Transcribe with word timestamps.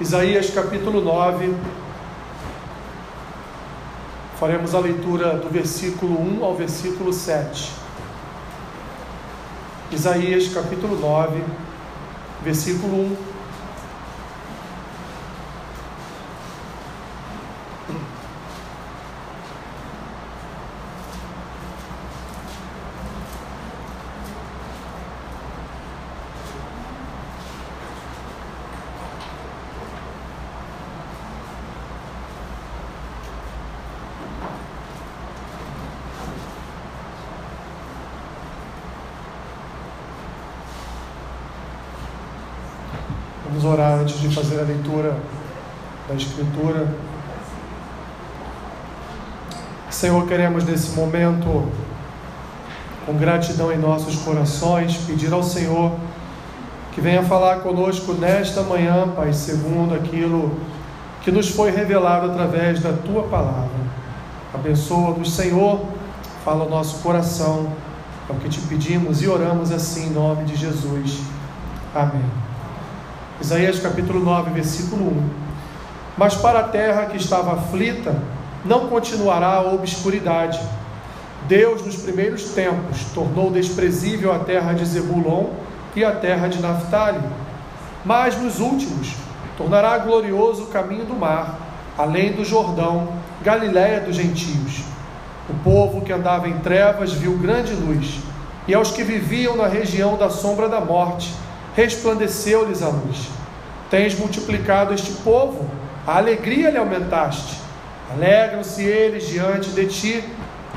Isaías 0.00 0.50
capítulo 0.50 1.00
9. 1.00 1.54
Faremos 4.40 4.74
a 4.74 4.80
leitura 4.80 5.36
do 5.36 5.48
versículo 5.48 6.18
1 6.18 6.44
ao 6.44 6.56
versículo 6.56 7.12
7. 7.12 7.70
Isaías 9.92 10.48
capítulo 10.48 10.98
9, 10.98 11.44
versículo 12.42 12.94
1 12.94 13.32
Vamos 43.52 43.64
orar 43.78 43.98
antes 44.00 44.18
de 44.18 44.34
fazer 44.34 44.60
a 44.60 44.62
leitura 44.62 45.14
da 46.08 46.11
Escritura. 46.22 46.88
Senhor, 49.90 50.26
queremos 50.26 50.64
nesse 50.64 50.90
momento, 50.96 51.70
com 53.04 53.14
gratidão 53.14 53.72
em 53.72 53.78
nossos 53.78 54.16
corações, 54.16 54.96
pedir 55.06 55.32
ao 55.32 55.42
Senhor 55.42 55.92
que 56.92 57.00
venha 57.00 57.22
falar 57.22 57.60
conosco 57.60 58.12
nesta 58.12 58.62
manhã, 58.62 59.08
Pai, 59.16 59.32
segundo 59.32 59.94
aquilo 59.94 60.56
que 61.22 61.30
nos 61.30 61.48
foi 61.48 61.70
revelado 61.70 62.30
através 62.30 62.80
da 62.80 62.92
tua 62.92 63.22
palavra. 63.24 63.70
Abençoa-nos, 64.52 65.32
Senhor, 65.32 65.80
fala 66.44 66.64
o 66.64 66.68
nosso 66.68 66.98
coração, 66.98 67.72
é 68.28 68.32
o 68.32 68.36
que 68.36 68.48
te 68.48 68.60
pedimos 68.60 69.22
e 69.22 69.28
oramos 69.28 69.72
assim 69.72 70.08
em 70.08 70.10
nome 70.10 70.44
de 70.44 70.54
Jesus. 70.54 71.20
Amém. 71.94 72.24
Isaías 73.40 73.80
capítulo 73.80 74.20
9, 74.20 74.50
versículo 74.50 75.04
1. 75.04 75.41
Mas 76.16 76.34
para 76.34 76.60
a 76.60 76.68
terra 76.68 77.06
que 77.06 77.16
estava 77.16 77.54
aflita, 77.54 78.14
não 78.64 78.88
continuará 78.88 79.54
a 79.54 79.72
obscuridade. 79.72 80.60
Deus, 81.48 81.84
nos 81.84 81.96
primeiros 81.96 82.50
tempos, 82.50 83.04
tornou 83.14 83.50
desprezível 83.50 84.32
a 84.32 84.38
terra 84.38 84.72
de 84.72 84.84
Zebulon 84.84 85.46
e 85.96 86.04
a 86.04 86.12
terra 86.12 86.48
de 86.48 86.60
Naphtali. 86.60 87.20
Mas 88.04 88.36
nos 88.40 88.60
últimos, 88.60 89.14
tornará 89.56 89.98
glorioso 89.98 90.64
o 90.64 90.66
caminho 90.66 91.04
do 91.04 91.14
mar, 91.14 91.58
além 91.98 92.32
do 92.32 92.44
Jordão, 92.44 93.08
Galiléia 93.42 94.00
dos 94.00 94.14
gentios. 94.14 94.84
O 95.50 95.54
povo 95.64 96.02
que 96.02 96.12
andava 96.12 96.48
em 96.48 96.58
trevas 96.60 97.12
viu 97.12 97.36
grande 97.36 97.74
luz, 97.74 98.20
e 98.68 98.74
aos 98.74 98.92
que 98.92 99.02
viviam 99.02 99.56
na 99.56 99.66
região 99.66 100.16
da 100.16 100.30
sombra 100.30 100.68
da 100.68 100.80
morte, 100.80 101.34
resplandeceu-lhes 101.74 102.82
a 102.82 102.88
luz. 102.88 103.28
Tens 103.90 104.16
multiplicado 104.16 104.94
este 104.94 105.12
povo, 105.24 105.68
a 106.06 106.16
alegria 106.16 106.70
lhe 106.70 106.78
aumentaste. 106.78 107.60
Alegram-se 108.12 108.82
eles 108.82 109.26
diante 109.28 109.70
de 109.70 109.86
ti, 109.86 110.24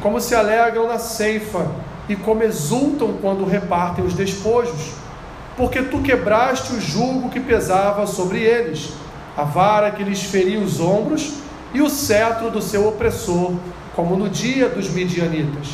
como 0.01 0.21
se 0.21 0.35
alegram 0.35 0.87
na 0.87 0.99
ceifa, 0.99 1.67
e 2.07 2.15
como 2.15 2.43
exultam 2.43 3.17
quando 3.21 3.45
repartem 3.45 4.05
os 4.05 4.13
despojos. 4.13 4.93
Porque 5.57 5.81
tu 5.81 5.99
quebraste 5.99 6.73
o 6.73 6.81
jugo 6.81 7.29
que 7.29 7.39
pesava 7.39 8.05
sobre 8.05 8.39
eles, 8.39 8.91
a 9.35 9.43
vara 9.43 9.91
que 9.91 10.03
lhes 10.03 10.23
feria 10.23 10.59
os 10.59 10.79
ombros, 10.79 11.33
e 11.73 11.81
o 11.81 11.89
cetro 11.89 12.49
do 12.51 12.61
seu 12.61 12.87
opressor, 12.87 13.53
como 13.95 14.15
no 14.15 14.29
dia 14.29 14.69
dos 14.69 14.89
midianitas. 14.89 15.69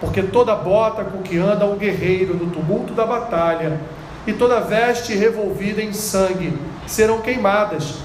Porque 0.00 0.22
toda 0.22 0.54
bota 0.54 1.04
com 1.04 1.22
que 1.22 1.38
anda 1.38 1.66
o 1.66 1.76
guerreiro 1.76 2.34
no 2.34 2.50
tumulto 2.50 2.94
da 2.94 3.04
batalha, 3.04 3.80
e 4.26 4.32
toda 4.32 4.60
veste 4.60 5.14
revolvida 5.14 5.82
em 5.82 5.92
sangue 5.92 6.56
serão 6.86 7.20
queimadas, 7.20 7.96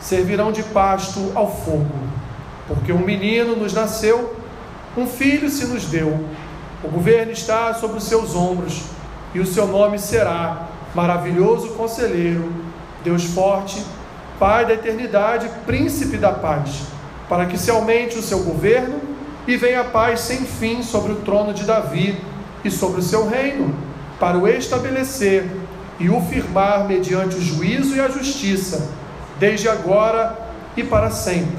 servirão 0.00 0.52
de 0.52 0.62
pasto 0.62 1.32
ao 1.34 1.50
fogo. 1.50 1.86
Porque 2.66 2.92
um 2.92 2.98
menino 2.98 3.56
nos 3.56 3.72
nasceu, 3.72 4.36
um 4.96 5.06
filho 5.06 5.48
se 5.48 5.66
nos 5.66 5.84
deu, 5.84 6.24
o 6.82 6.88
governo 6.88 7.32
está 7.32 7.74
sobre 7.74 7.98
os 7.98 8.04
seus 8.04 8.34
ombros, 8.34 8.82
e 9.34 9.40
o 9.40 9.46
seu 9.46 9.66
nome 9.66 9.98
será 9.98 10.68
Maravilhoso 10.94 11.70
Conselheiro, 11.70 12.50
Deus 13.04 13.24
Forte, 13.24 13.84
Pai 14.38 14.64
da 14.64 14.74
Eternidade, 14.74 15.50
Príncipe 15.66 16.16
da 16.16 16.32
Paz, 16.32 16.82
para 17.28 17.46
que 17.46 17.58
se 17.58 17.70
aumente 17.70 18.18
o 18.18 18.22
seu 18.22 18.40
governo 18.44 19.00
e 19.46 19.56
venha 19.56 19.80
a 19.80 19.84
paz 19.84 20.20
sem 20.20 20.44
fim 20.44 20.82
sobre 20.82 21.12
o 21.12 21.16
trono 21.16 21.52
de 21.52 21.64
Davi 21.64 22.18
e 22.64 22.70
sobre 22.70 23.00
o 23.00 23.02
seu 23.02 23.28
reino 23.28 23.74
para 24.20 24.36
o 24.38 24.46
estabelecer 24.46 25.48
e 25.98 26.08
o 26.08 26.20
firmar 26.20 26.86
mediante 26.86 27.36
o 27.36 27.40
juízo 27.40 27.96
e 27.96 28.00
a 28.00 28.08
justiça, 28.08 28.90
desde 29.38 29.68
agora 29.68 30.36
e 30.76 30.82
para 30.82 31.10
sempre. 31.10 31.58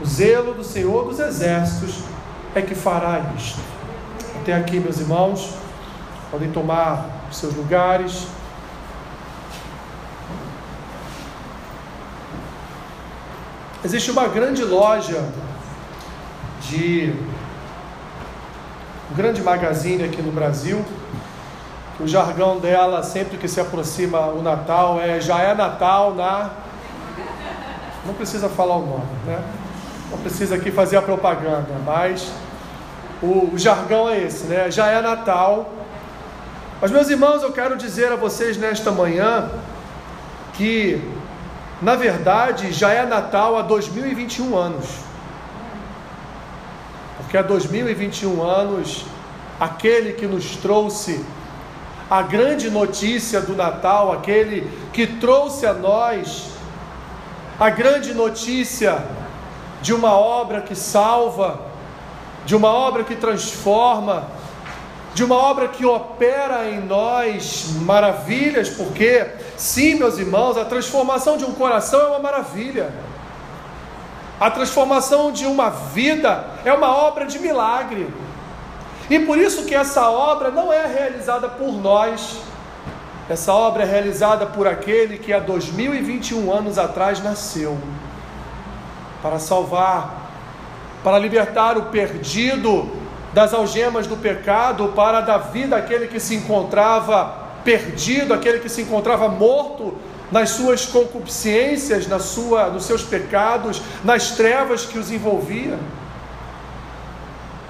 O 0.00 0.06
zelo 0.06 0.54
do 0.54 0.64
Senhor 0.64 1.06
dos 1.06 1.18
Exércitos 1.18 2.02
é 2.54 2.62
que 2.62 2.74
fará 2.74 3.32
isto. 3.36 3.60
Até 4.40 4.54
aqui, 4.54 4.78
meus 4.78 4.98
irmãos, 4.98 5.54
podem 6.30 6.50
tomar 6.50 7.06
os 7.30 7.36
seus 7.36 7.54
lugares. 7.54 8.26
Existe 13.84 14.10
uma 14.10 14.28
grande 14.28 14.64
loja 14.64 15.24
de 16.62 17.14
um 19.10 19.14
grande 19.14 19.42
magazine 19.42 20.04
aqui 20.04 20.20
no 20.20 20.32
Brasil 20.32 20.84
o 22.00 22.06
jargão 22.06 22.60
dela, 22.60 23.02
sempre 23.02 23.36
que 23.36 23.48
se 23.48 23.60
aproxima 23.60 24.28
o 24.28 24.40
Natal, 24.40 25.00
é 25.00 25.20
já 25.20 25.40
é 25.40 25.54
Natal 25.54 26.14
na. 26.14 26.50
Não 28.08 28.14
precisa 28.14 28.48
falar 28.48 28.76
o 28.76 28.86
nome, 28.86 29.06
né? 29.26 29.38
Não 30.10 30.16
precisa 30.16 30.54
aqui 30.54 30.70
fazer 30.70 30.96
a 30.96 31.02
propaganda, 31.02 31.74
mas 31.84 32.32
o, 33.22 33.50
o 33.52 33.58
jargão 33.58 34.08
é 34.08 34.18
esse, 34.18 34.46
né? 34.46 34.70
Já 34.70 34.86
é 34.86 35.02
Natal. 35.02 35.70
Mas, 36.80 36.90
meus 36.90 37.10
irmãos, 37.10 37.42
eu 37.42 37.52
quero 37.52 37.76
dizer 37.76 38.10
a 38.10 38.16
vocês 38.16 38.56
nesta 38.56 38.90
manhã 38.90 39.50
que, 40.54 41.06
na 41.82 41.96
verdade, 41.96 42.72
já 42.72 42.90
é 42.90 43.04
Natal 43.04 43.58
há 43.58 43.60
2021 43.60 44.56
anos. 44.56 44.86
Porque 47.18 47.36
há 47.36 47.42
2021 47.42 48.42
anos, 48.42 49.04
aquele 49.60 50.14
que 50.14 50.26
nos 50.26 50.56
trouxe 50.56 51.22
a 52.10 52.22
grande 52.22 52.70
notícia 52.70 53.42
do 53.42 53.54
Natal, 53.54 54.10
aquele 54.12 54.66
que 54.94 55.06
trouxe 55.06 55.66
a 55.66 55.74
nós 55.74 56.56
a 57.58 57.70
grande 57.70 58.14
notícia 58.14 59.04
de 59.82 59.92
uma 59.92 60.12
obra 60.12 60.60
que 60.60 60.76
salva, 60.76 61.60
de 62.44 62.54
uma 62.54 62.68
obra 62.68 63.02
que 63.02 63.16
transforma, 63.16 64.28
de 65.12 65.24
uma 65.24 65.34
obra 65.34 65.66
que 65.66 65.84
opera 65.84 66.68
em 66.68 66.80
nós 66.80 67.70
maravilhas, 67.80 68.68
porque, 68.68 69.26
sim, 69.56 69.96
meus 69.96 70.18
irmãos, 70.18 70.56
a 70.56 70.64
transformação 70.64 71.36
de 71.36 71.44
um 71.44 71.52
coração 71.52 72.00
é 72.00 72.06
uma 72.06 72.20
maravilha. 72.20 72.92
A 74.38 74.48
transformação 74.50 75.32
de 75.32 75.44
uma 75.44 75.68
vida 75.68 76.44
é 76.64 76.72
uma 76.72 76.96
obra 76.96 77.26
de 77.26 77.40
milagre. 77.40 78.08
E 79.10 79.18
por 79.18 79.36
isso 79.36 79.64
que 79.64 79.74
essa 79.74 80.08
obra 80.08 80.52
não 80.52 80.72
é 80.72 80.86
realizada 80.86 81.48
por 81.48 81.72
nós, 81.72 82.36
essa 83.28 83.52
obra 83.52 83.82
é 83.82 83.86
realizada 83.86 84.46
por 84.46 84.66
aquele 84.66 85.18
que 85.18 85.32
há 85.32 85.38
2021 85.38 86.50
anos 86.50 86.78
atrás 86.78 87.22
nasceu 87.22 87.76
para 89.22 89.38
salvar, 89.38 90.30
para 91.04 91.18
libertar 91.18 91.76
o 91.76 91.86
perdido 91.86 92.90
das 93.34 93.52
algemas 93.52 94.06
do 94.06 94.16
pecado, 94.16 94.92
para 94.96 95.20
dar 95.20 95.38
vida 95.38 95.76
àquele 95.76 96.06
que 96.06 96.18
se 96.18 96.36
encontrava 96.36 97.48
perdido, 97.62 98.32
aquele 98.32 98.60
que 98.60 98.68
se 98.68 98.80
encontrava 98.80 99.28
morto 99.28 99.94
nas 100.32 100.50
suas 100.50 100.86
concupiscências, 100.86 102.06
na 102.06 102.18
sua, 102.18 102.68
nos 102.68 102.84
seus 102.84 103.02
pecados, 103.02 103.82
nas 104.02 104.30
trevas 104.30 104.86
que 104.86 104.98
os 104.98 105.10
envolvia. 105.10 105.78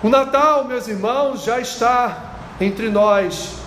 O 0.03 0.09
Natal, 0.09 0.65
meus 0.65 0.87
irmãos, 0.87 1.43
já 1.43 1.59
está 1.59 2.35
entre 2.61 2.89
nós 2.89 3.59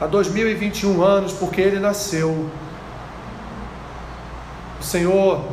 há 0.00 0.06
2021 0.06 1.02
anos, 1.02 1.32
porque 1.32 1.60
ele 1.60 1.78
nasceu. 1.78 2.48
O 4.80 4.82
Senhor, 4.82 5.44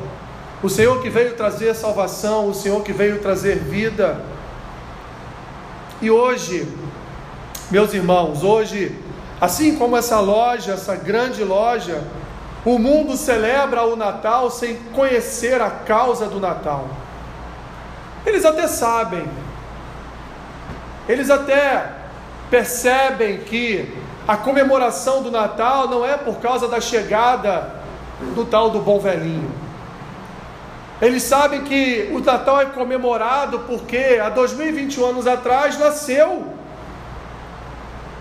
o 0.63 0.69
Senhor 0.69 1.01
que 1.01 1.09
veio 1.09 1.35
trazer 1.35 1.75
salvação, 1.75 2.47
o 2.47 2.53
Senhor 2.53 2.81
que 2.81 2.93
veio 2.93 3.19
trazer 3.19 3.57
vida. 3.57 4.23
E 6.01 6.09
hoje, 6.09 6.67
meus 7.69 7.93
irmãos, 7.93 8.43
hoje, 8.43 8.97
assim 9.41 9.75
como 9.75 9.97
essa 9.97 10.19
loja, 10.19 10.73
essa 10.73 10.95
grande 10.95 11.43
loja, 11.43 12.03
O 12.67 12.77
mundo 12.77 13.15
celebra 13.15 13.83
o 13.83 13.95
Natal 13.95 14.51
sem 14.51 14.75
conhecer 14.93 15.61
a 15.61 15.69
causa 15.69 16.27
do 16.27 16.37
Natal. 16.37 16.89
Eles 18.25 18.43
até 18.43 18.67
sabem, 18.67 19.25
eles 21.07 21.29
até 21.29 21.93
percebem 22.49 23.37
que 23.37 23.96
a 24.27 24.35
comemoração 24.35 25.23
do 25.23 25.31
Natal 25.31 25.87
não 25.87 26.05
é 26.05 26.17
por 26.17 26.37
causa 26.37 26.67
da 26.67 26.81
chegada 26.81 27.75
do 28.35 28.45
tal 28.45 28.69
do 28.69 28.79
bom 28.79 28.99
velhinho. 28.99 29.51
Eles 31.01 31.23
sabem 31.23 31.63
que 31.63 32.09
o 32.11 32.19
Natal 32.19 32.59
é 32.59 32.65
comemorado 32.65 33.59
porque 33.59 34.19
há 34.21 34.29
2021 34.29 35.05
anos 35.05 35.27
atrás 35.27 35.77
nasceu 35.79 36.57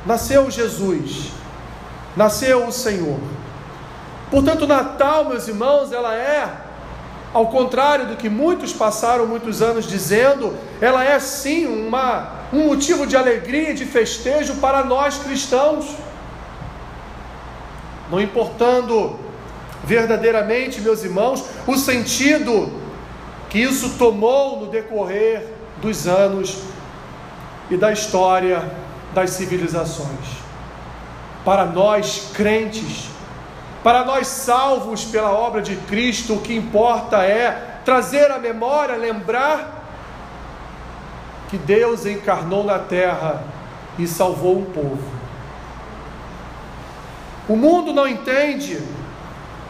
nasceu 0.06 0.50
Jesus. 0.50 1.32
Nasceu 2.16 2.66
o 2.66 2.72
Senhor. 2.72 3.18
Portanto, 4.30 4.66
Natal, 4.66 5.26
meus 5.26 5.46
irmãos, 5.48 5.92
ela 5.92 6.14
é, 6.14 6.48
ao 7.32 7.48
contrário 7.48 8.06
do 8.06 8.16
que 8.16 8.28
muitos 8.28 8.72
passaram 8.72 9.26
muitos 9.26 9.60
anos 9.60 9.86
dizendo, 9.86 10.56
ela 10.80 11.04
é 11.04 11.18
sim 11.18 11.66
uma, 11.66 12.30
um 12.52 12.66
motivo 12.66 13.06
de 13.06 13.16
alegria 13.16 13.70
e 13.70 13.74
de 13.74 13.84
festejo 13.84 14.56
para 14.56 14.84
nós 14.84 15.18
cristãos. 15.18 15.86
Não 18.10 18.20
importando 18.20 19.18
verdadeiramente, 19.84 20.80
meus 20.80 21.04
irmãos, 21.04 21.44
o 21.66 21.76
sentido 21.76 22.72
que 23.48 23.58
isso 23.58 23.90
tomou 23.98 24.60
no 24.60 24.66
decorrer 24.66 25.46
dos 25.80 26.06
anos 26.06 26.58
e 27.70 27.76
da 27.76 27.92
história 27.92 28.62
das 29.14 29.30
civilizações. 29.30 30.26
Para 31.44 31.64
nós 31.64 32.30
crentes, 32.34 33.15
para 33.86 34.04
nós 34.04 34.26
salvos 34.26 35.04
pela 35.04 35.30
obra 35.30 35.62
de 35.62 35.76
Cristo, 35.76 36.34
o 36.34 36.40
que 36.40 36.52
importa 36.52 37.18
é 37.22 37.78
trazer 37.84 38.32
a 38.32 38.36
memória, 38.36 38.96
lembrar 38.96 39.86
que 41.48 41.56
Deus 41.56 42.04
encarnou 42.04 42.64
na 42.64 42.80
terra 42.80 43.44
e 43.96 44.04
salvou 44.08 44.58
um 44.58 44.64
povo. 44.64 45.08
O 47.48 47.54
mundo 47.54 47.92
não 47.92 48.08
entende, 48.08 48.82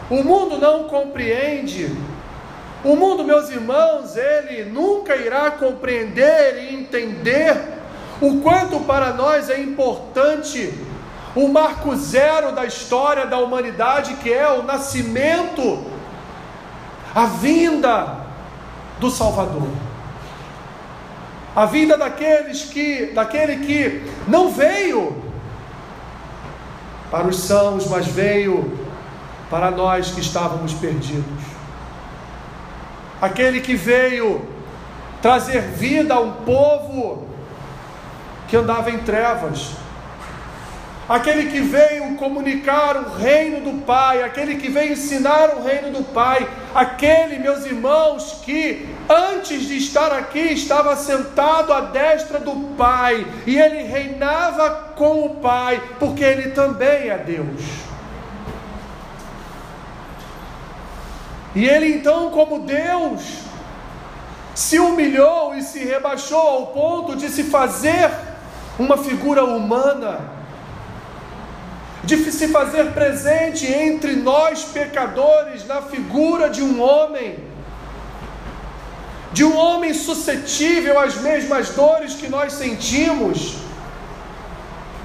o 0.08 0.24
mundo 0.24 0.56
não 0.56 0.84
compreende. 0.84 1.94
O 2.82 2.96
mundo, 2.96 3.22
meus 3.22 3.50
irmãos, 3.50 4.16
ele 4.16 4.64
nunca 4.70 5.14
irá 5.14 5.50
compreender 5.50 6.62
e 6.62 6.74
entender 6.74 7.54
o 8.22 8.40
quanto 8.40 8.80
para 8.80 9.12
nós 9.12 9.50
é 9.50 9.60
importante 9.60 10.72
o 11.37 11.49
marco 11.49 11.94
zero 11.94 12.53
da 12.53 12.65
história 12.65 13.27
da 13.27 13.38
humanidade, 13.38 14.15
que 14.15 14.33
é 14.33 14.49
o 14.50 14.62
nascimento, 14.62 15.85
a 17.15 17.27
vinda 17.27 18.21
do 18.99 19.11
Salvador. 19.11 19.69
A 21.55 21.67
vinda 21.67 21.99
daqueles 21.99 22.65
que, 22.65 23.12
daquele 23.15 23.67
que 23.67 24.11
não 24.27 24.50
veio 24.50 25.23
para 27.11 27.27
os 27.27 27.38
sãos, 27.41 27.87
mas 27.87 28.06
veio 28.06 28.87
para 29.50 29.71
nós 29.71 30.11
que 30.11 30.21
estávamos 30.21 30.73
perdidos. 30.73 31.44
Aquele 33.21 33.61
que 33.61 33.77
veio 33.77 34.43
trazer 35.21 35.61
vida 35.61 36.15
a 36.15 36.21
um 36.21 36.33
povo 36.33 37.27
que 38.49 38.56
andava 38.56 38.91
em 38.91 38.99
trevas 38.99 39.86
aquele 41.08 41.50
que 41.50 41.61
veio 41.61 42.17
comunicar 42.17 42.97
o 42.97 43.17
reino 43.17 43.61
do 43.61 43.82
Pai, 43.82 44.23
aquele 44.23 44.56
que 44.56 44.69
veio 44.69 44.93
ensinar 44.93 45.50
o 45.50 45.62
reino 45.62 45.91
do 45.91 46.05
Pai, 46.05 46.49
aquele, 46.75 47.38
meus 47.38 47.64
irmãos, 47.64 48.41
que 48.44 48.88
antes 49.08 49.69
de 49.69 49.76
estar 49.76 50.12
aqui 50.12 50.41
estava 50.53 50.97
sentado 50.97 51.73
à 51.73 51.81
destra 51.81 52.41
do 52.41 52.75
Pai 52.76 53.26
e 53.47 53.56
ele 53.56 53.82
reinava 53.85 54.93
com 54.97 55.26
o 55.26 55.37
Pai, 55.37 55.81
porque 55.99 56.25
ele 56.25 56.50
também 56.50 57.09
é 57.09 57.19
Deus. 57.19 57.62
E 61.55 61.64
ele 61.64 61.94
então, 61.94 62.31
como 62.31 62.61
Deus, 62.61 63.38
se 64.55 64.79
humilhou 64.79 65.55
e 65.55 65.62
se 65.62 65.85
rebaixou 65.85 66.38
ao 66.38 66.67
ponto 66.67 67.17
de 67.17 67.29
se 67.29 67.44
fazer 67.44 68.11
uma 68.79 68.99
figura 68.99 69.44
humana 69.44 70.36
de 72.06 72.31
se 72.31 72.47
fazer 72.49 72.93
presente 72.93 73.67
entre 73.67 74.14
nós 74.14 74.62
pecadores 74.64 75.67
na 75.67 75.82
figura 75.82 76.49
de 76.49 76.62
um 76.62 76.81
homem, 76.81 77.37
de 79.32 79.44
um 79.44 79.56
homem 79.56 79.93
suscetível 79.93 81.00
às 81.00 81.17
mesmas 81.17 81.70
dores 81.70 82.14
que 82.14 82.29
nós 82.29 82.53
sentimos, 82.53 83.56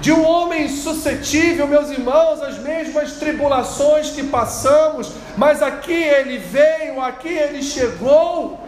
de 0.00 0.12
um 0.12 0.24
homem 0.24 0.68
suscetível, 0.68 1.66
meus 1.66 1.90
irmãos, 1.90 2.40
às 2.40 2.58
mesmas 2.58 3.14
tribulações 3.14 4.10
que 4.10 4.22
passamos, 4.22 5.12
mas 5.36 5.60
aqui 5.60 5.92
ele 5.92 6.38
veio, 6.38 7.00
aqui 7.00 7.28
ele 7.28 7.64
chegou, 7.64 8.60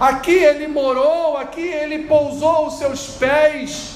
aqui 0.00 0.32
ele 0.32 0.68
morou, 0.68 1.36
aqui 1.36 1.66
ele 1.66 2.06
pousou 2.06 2.68
os 2.68 2.78
seus 2.78 3.08
pés, 3.08 3.92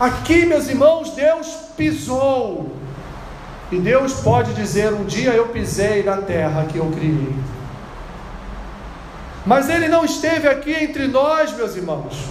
aqui, 0.00 0.46
meus 0.46 0.66
irmãos, 0.66 1.10
Deus 1.10 1.46
pisou 1.76 2.81
e 3.72 3.78
Deus 3.78 4.20
pode 4.20 4.52
dizer: 4.52 4.92
Um 4.92 5.04
dia 5.04 5.30
eu 5.30 5.48
pisei 5.48 6.02
na 6.02 6.18
terra 6.18 6.66
que 6.70 6.76
eu 6.76 6.90
criei. 6.90 7.34
Mas 9.46 9.70
Ele 9.70 9.88
não 9.88 10.04
esteve 10.04 10.46
aqui 10.46 10.72
entre 10.72 11.08
nós, 11.08 11.52
meus 11.54 11.74
irmãos, 11.74 12.26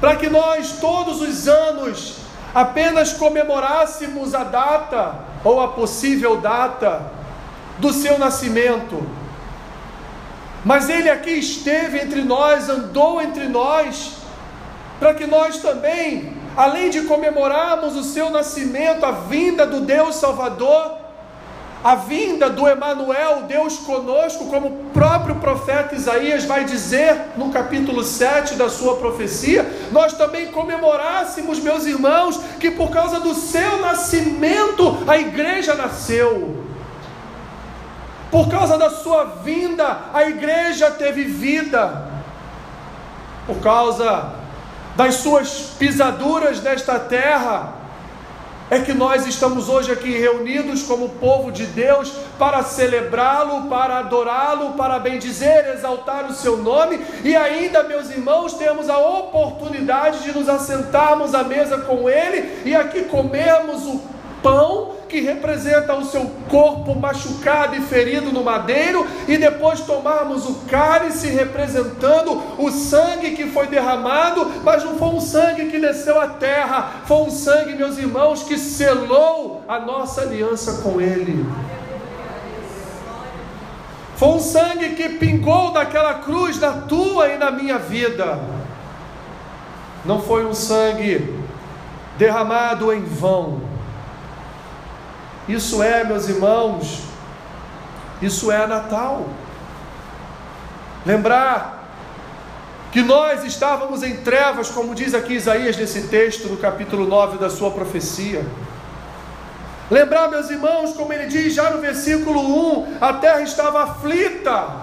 para 0.00 0.14
que 0.14 0.30
nós 0.30 0.78
todos 0.80 1.20
os 1.20 1.48
anos 1.48 2.18
apenas 2.54 3.12
comemorássemos 3.12 4.34
a 4.34 4.44
data 4.44 5.18
ou 5.42 5.60
a 5.60 5.68
possível 5.68 6.36
data 6.36 7.10
do 7.78 7.92
seu 7.92 8.16
nascimento. 8.16 9.04
Mas 10.64 10.88
Ele 10.88 11.10
aqui 11.10 11.32
esteve 11.32 11.98
entre 11.98 12.22
nós, 12.22 12.68
andou 12.68 13.20
entre 13.20 13.48
nós, 13.48 14.12
para 15.00 15.12
que 15.12 15.26
nós 15.26 15.58
também 15.58 16.43
além 16.56 16.90
de 16.90 17.02
comemorarmos 17.02 17.96
o 17.96 18.02
seu 18.02 18.30
nascimento, 18.30 19.04
a 19.04 19.10
vinda 19.10 19.66
do 19.66 19.80
Deus 19.80 20.16
Salvador, 20.16 20.98
a 21.82 21.96
vinda 21.96 22.48
do 22.48 22.66
Emanuel, 22.66 23.42
Deus 23.42 23.76
conosco, 23.78 24.46
como 24.46 24.68
o 24.68 24.84
próprio 24.94 25.34
profeta 25.36 25.94
Isaías 25.94 26.44
vai 26.46 26.64
dizer 26.64 27.32
no 27.36 27.50
capítulo 27.50 28.02
7 28.02 28.54
da 28.54 28.70
sua 28.70 28.96
profecia, 28.96 29.70
nós 29.92 30.14
também 30.14 30.46
comemorássemos, 30.46 31.60
meus 31.60 31.84
irmãos, 31.84 32.40
que 32.58 32.70
por 32.70 32.90
causa 32.90 33.20
do 33.20 33.34
seu 33.34 33.82
nascimento 33.82 34.96
a 35.06 35.18
igreja 35.18 35.74
nasceu. 35.74 36.64
Por 38.30 38.48
causa 38.48 38.78
da 38.78 38.88
sua 38.88 39.24
vinda, 39.44 40.06
a 40.14 40.24
igreja 40.24 40.90
teve 40.90 41.24
vida. 41.24 42.08
Por 43.46 43.60
causa 43.60 44.43
das 44.96 45.16
suas 45.16 45.74
pisaduras 45.78 46.62
nesta 46.62 46.98
terra, 46.98 47.84
é 48.70 48.80
que 48.80 48.94
nós 48.94 49.26
estamos 49.26 49.68
hoje 49.68 49.92
aqui 49.92 50.18
reunidos 50.18 50.82
como 50.82 51.10
povo 51.10 51.52
de 51.52 51.66
Deus 51.66 52.10
para 52.38 52.62
celebrá-lo, 52.62 53.68
para 53.68 53.98
adorá-lo, 53.98 54.72
para 54.72 54.98
bendizer, 54.98 55.68
exaltar 55.74 56.26
o 56.26 56.32
seu 56.32 56.56
nome. 56.56 56.98
E 57.22 57.36
ainda, 57.36 57.82
meus 57.82 58.08
irmãos, 58.10 58.54
temos 58.54 58.88
a 58.88 58.98
oportunidade 58.98 60.22
de 60.22 60.32
nos 60.32 60.48
assentarmos 60.48 61.34
à 61.34 61.44
mesa 61.44 61.78
com 61.78 62.08
ele 62.08 62.62
e 62.64 62.74
aqui 62.74 63.02
comermos 63.02 63.84
o 63.84 64.13
pão 64.44 64.92
que 65.08 65.20
representa 65.20 65.94
o 65.94 66.04
seu 66.04 66.30
corpo 66.50 66.94
machucado 66.94 67.74
e 67.76 67.80
ferido 67.80 68.30
no 68.30 68.44
madeiro, 68.44 69.06
e 69.26 69.38
depois 69.38 69.80
tomarmos 69.80 70.44
o 70.44 70.54
cálice 70.68 71.28
representando 71.28 72.42
o 72.58 72.70
sangue 72.70 73.30
que 73.30 73.46
foi 73.46 73.66
derramado, 73.68 74.44
mas 74.62 74.84
não 74.84 74.98
foi 74.98 75.08
um 75.08 75.20
sangue 75.20 75.70
que 75.70 75.80
desceu 75.80 76.20
à 76.20 76.26
terra, 76.26 77.02
foi 77.06 77.18
um 77.18 77.30
sangue, 77.30 77.74
meus 77.74 77.96
irmãos, 77.96 78.42
que 78.42 78.58
selou 78.58 79.64
a 79.66 79.80
nossa 79.80 80.20
aliança 80.20 80.82
com 80.82 81.00
Ele. 81.00 81.46
Foi 84.16 84.28
um 84.28 84.40
sangue 84.40 84.90
que 84.90 85.08
pingou 85.10 85.72
daquela 85.72 86.14
cruz 86.14 86.60
na 86.60 86.72
tua 86.72 87.28
e 87.28 87.38
na 87.38 87.50
minha 87.50 87.78
vida. 87.78 88.38
Não 90.04 90.20
foi 90.20 90.44
um 90.44 90.54
sangue 90.54 91.40
derramado 92.18 92.92
em 92.92 93.02
vão 93.02 93.73
isso 95.48 95.82
é, 95.82 96.04
meus 96.04 96.28
irmãos, 96.28 97.02
isso 98.22 98.50
é 98.50 98.66
Natal. 98.66 99.26
Lembrar 101.04 101.84
que 102.90 103.02
nós 103.02 103.44
estávamos 103.44 104.02
em 104.02 104.18
trevas, 104.18 104.70
como 104.70 104.94
diz 104.94 105.14
aqui 105.14 105.34
Isaías 105.34 105.76
nesse 105.76 106.08
texto, 106.08 106.48
no 106.48 106.56
capítulo 106.56 107.06
9 107.06 107.38
da 107.38 107.50
sua 107.50 107.70
profecia. 107.70 108.46
Lembrar, 109.90 110.28
meus 110.28 110.48
irmãos, 110.48 110.94
como 110.94 111.12
ele 111.12 111.26
diz 111.26 111.52
já 111.52 111.70
no 111.70 111.80
versículo 111.80 112.40
1: 112.80 112.98
a 113.00 113.12
terra 113.14 113.42
estava 113.42 113.82
aflita, 113.82 114.76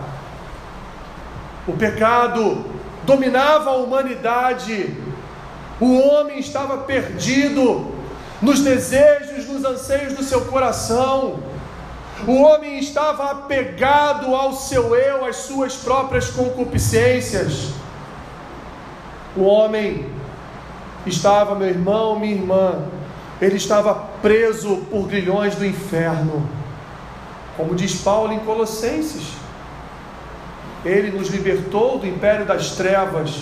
o 1.68 1.74
pecado 1.74 2.66
dominava 3.04 3.72
a 3.72 3.78
humanidade, 3.78 4.96
o 5.80 5.98
homem 6.00 6.38
estava 6.38 6.78
perdido 6.80 7.91
nos 8.42 8.62
desejos, 8.62 9.48
nos 9.48 9.64
anseios 9.64 10.14
do 10.14 10.24
seu 10.24 10.42
coração. 10.46 11.40
O 12.28 12.42
homem 12.42 12.80
estava 12.80 13.32
apegado 13.32 14.36
ao 14.36 14.54
seu 14.54 14.96
eu, 14.96 15.26
às 15.26 15.38
suas 15.38 15.76
próprias 15.76 16.30
concupiscências. 16.30 17.70
O 19.36 19.44
homem 19.44 20.10
estava, 21.06 21.56
meu 21.56 21.70
irmão, 21.70 22.20
minha 22.20 22.34
irmã, 22.34 22.86
ele 23.42 23.56
estava 23.56 23.96
preso 24.22 24.78
por 24.90 25.08
grilhões 25.08 25.56
do 25.56 25.66
inferno. 25.66 26.48
Como 27.58 27.76
diz 27.76 27.96
Paulo 28.02 28.34
em 28.34 28.40
Colossenses, 28.40 29.34
ele 30.84 31.12
nos 31.18 31.30
libertou 31.30 32.00
do 32.00 32.08
império 32.08 32.46
das 32.46 32.72
trevas 32.72 33.42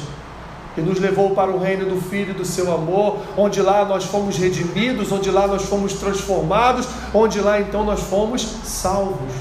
e 0.77 0.81
nos 0.81 0.99
levou 0.99 1.31
para 1.31 1.51
o 1.51 1.59
reino 1.59 1.85
do 1.85 2.01
Filho 2.01 2.31
e 2.31 2.33
do 2.33 2.45
seu 2.45 2.73
amor, 2.73 3.17
onde 3.37 3.61
lá 3.61 3.85
nós 3.85 4.05
fomos 4.05 4.37
redimidos, 4.37 5.11
onde 5.11 5.29
lá 5.29 5.47
nós 5.47 5.63
fomos 5.63 5.93
transformados, 5.93 6.87
onde 7.13 7.39
lá 7.41 7.59
então 7.59 7.83
nós 7.83 8.01
fomos 8.01 8.41
salvos. 8.63 9.33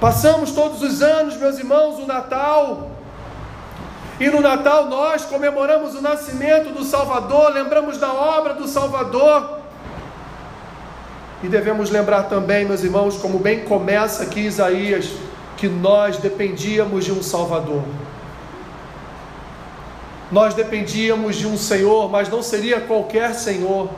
Passamos 0.00 0.52
todos 0.52 0.82
os 0.82 1.02
anos, 1.02 1.36
meus 1.36 1.58
irmãos, 1.58 1.98
o 1.98 2.06
Natal. 2.06 2.90
E 4.18 4.28
no 4.28 4.40
Natal 4.40 4.86
nós 4.86 5.24
comemoramos 5.24 5.94
o 5.94 6.02
nascimento 6.02 6.72
do 6.74 6.84
Salvador, 6.84 7.52
lembramos 7.52 7.98
da 7.98 8.12
obra 8.12 8.54
do 8.54 8.66
Salvador. 8.66 9.60
E 11.42 11.48
devemos 11.48 11.90
lembrar 11.90 12.24
também, 12.24 12.66
meus 12.66 12.82
irmãos, 12.82 13.16
como 13.16 13.38
bem 13.38 13.64
começa 13.64 14.22
aqui 14.22 14.40
Isaías, 14.40 15.10
que 15.60 15.68
nós 15.68 16.16
dependíamos 16.16 17.04
de 17.04 17.12
um 17.12 17.22
Salvador. 17.22 17.84
Nós 20.32 20.54
dependíamos 20.54 21.36
de 21.36 21.46
um 21.46 21.56
Senhor, 21.56 22.10
mas 22.10 22.28
não 22.28 22.42
seria 22.42 22.80
qualquer 22.80 23.34
Senhor. 23.34 23.90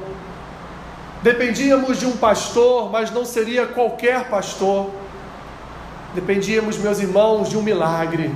Dependíamos 1.23 2.01
de 2.01 2.07
um 2.07 2.17
pastor, 2.17 2.91
mas 2.91 3.13
não 3.13 3.25
seria 3.25 3.65
qualquer 3.65 4.29
pastor. 4.29 4.91
Dependíamos, 6.15 6.77
meus 6.79 6.99
irmãos, 6.99 7.49
de 7.49 7.57
um 7.57 7.63
milagre 7.63 8.31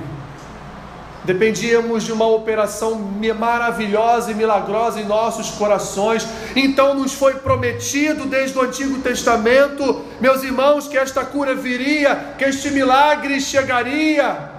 dependíamos 1.27 2.05
de 2.05 2.13
uma 2.13 2.25
operação 2.25 2.95
maravilhosa 3.37 4.31
e 4.31 4.33
milagrosa 4.33 5.01
em 5.01 5.05
nossos 5.05 5.51
corações. 5.51 6.25
Então 6.55 6.93
nos 6.93 7.11
foi 7.13 7.33
prometido 7.33 8.25
desde 8.25 8.57
o 8.57 8.61
Antigo 8.61 9.01
Testamento, 9.01 10.05
meus 10.21 10.41
irmãos, 10.41 10.87
que 10.87 10.97
esta 10.97 11.25
cura 11.25 11.53
viria, 11.53 12.15
que 12.37 12.45
este 12.45 12.71
milagre 12.71 13.41
chegaria, 13.41 14.51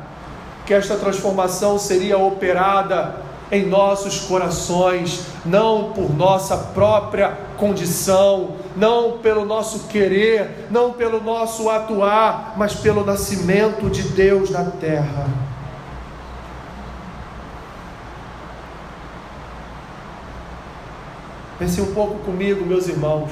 que 0.66 0.74
esta 0.74 0.96
transformação 0.96 1.78
seria 1.78 2.18
operada 2.18 3.14
em 3.50 3.64
nossos 3.64 4.20
corações, 4.20 5.22
não 5.46 5.92
por 5.94 6.14
nossa 6.14 6.54
própria 6.54 7.30
condição, 7.56 8.56
não 8.76 9.12
pelo 9.12 9.46
nosso 9.46 9.88
querer, 9.88 10.66
não 10.70 10.92
pelo 10.92 11.18
nosso 11.18 11.70
atuar, 11.70 12.52
mas 12.58 12.74
pelo 12.74 13.06
nascimento 13.06 13.88
de 13.88 14.02
Deus 14.02 14.50
na 14.50 14.64
terra. 14.64 15.47
Pense 21.58 21.80
um 21.80 21.92
pouco 21.92 22.18
comigo, 22.20 22.64
meus 22.64 22.86
irmãos. 22.86 23.30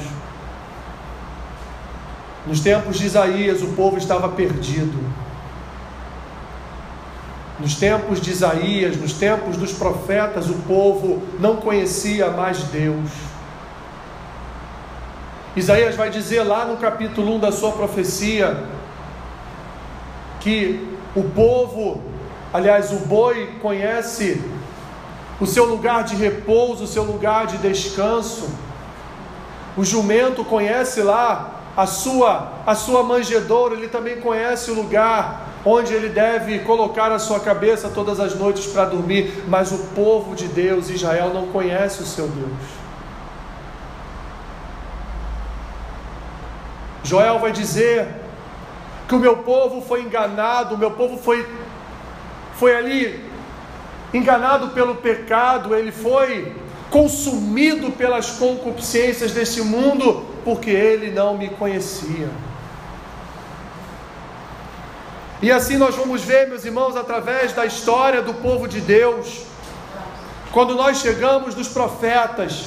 Nos 2.44 2.60
tempos 2.60 2.98
de 2.98 3.06
Isaías, 3.06 3.62
o 3.62 3.68
povo 3.68 3.98
estava 3.98 4.28
perdido. 4.28 4.98
Nos 7.60 7.76
tempos 7.76 8.20
de 8.20 8.30
Isaías, 8.32 8.96
nos 8.96 9.12
tempos 9.12 9.56
dos 9.56 9.72
profetas, 9.72 10.50
o 10.50 10.54
povo 10.66 11.22
não 11.38 11.56
conhecia 11.56 12.30
mais 12.30 12.64
Deus. 12.64 13.10
Isaías 15.54 15.94
vai 15.94 16.10
dizer 16.10 16.42
lá 16.42 16.66
no 16.66 16.76
capítulo 16.76 17.36
1 17.36 17.40
da 17.40 17.52
sua 17.52 17.72
profecia 17.72 18.62
que 20.40 20.86
o 21.14 21.22
povo, 21.22 22.02
aliás, 22.52 22.92
o 22.92 23.06
boi 23.06 23.54
conhece 23.62 24.42
o 25.40 25.46
seu 25.46 25.64
lugar 25.64 26.04
de 26.04 26.14
repouso, 26.16 26.84
o 26.84 26.86
seu 26.86 27.04
lugar 27.04 27.46
de 27.46 27.58
descanso. 27.58 28.48
O 29.76 29.84
jumento 29.84 30.44
conhece 30.44 31.02
lá 31.02 31.60
a 31.76 31.86
sua 31.86 32.52
a 32.66 32.74
sua 32.74 33.02
manjedoura, 33.02 33.74
ele 33.74 33.88
também 33.88 34.20
conhece 34.20 34.70
o 34.70 34.74
lugar 34.74 35.46
onde 35.64 35.92
ele 35.92 36.08
deve 36.08 36.60
colocar 36.60 37.10
a 37.10 37.18
sua 37.18 37.40
cabeça 37.40 37.88
todas 37.88 38.20
as 38.20 38.34
noites 38.34 38.66
para 38.66 38.84
dormir, 38.84 39.44
mas 39.48 39.72
o 39.72 39.78
povo 39.94 40.34
de 40.34 40.46
Deus, 40.46 40.88
Israel, 40.88 41.34
não 41.34 41.48
conhece 41.48 42.02
o 42.02 42.06
seu 42.06 42.28
Deus. 42.28 42.86
Joel 47.02 47.38
vai 47.40 47.52
dizer 47.52 48.08
que 49.08 49.14
o 49.14 49.18
meu 49.18 49.38
povo 49.38 49.80
foi 49.80 50.02
enganado, 50.02 50.74
o 50.74 50.78
meu 50.78 50.92
povo 50.92 51.18
foi 51.18 51.46
foi 52.54 52.74
ali 52.74 53.25
enganado 54.12 54.68
pelo 54.68 54.96
pecado, 54.96 55.74
ele 55.74 55.92
foi 55.92 56.54
consumido 56.90 57.90
pelas 57.90 58.30
concupiscências 58.30 59.32
desse 59.32 59.60
mundo, 59.60 60.24
porque 60.44 60.70
ele 60.70 61.10
não 61.10 61.36
me 61.36 61.48
conhecia. 61.48 62.28
E 65.42 65.52
assim 65.52 65.76
nós 65.76 65.94
vamos 65.94 66.22
ver, 66.22 66.48
meus 66.48 66.64
irmãos, 66.64 66.96
através 66.96 67.52
da 67.52 67.66
história 67.66 68.22
do 68.22 68.32
povo 68.34 68.66
de 68.66 68.80
Deus, 68.80 69.42
quando 70.50 70.74
nós 70.74 70.98
chegamos 70.98 71.54
nos 71.54 71.68
profetas, 71.68 72.64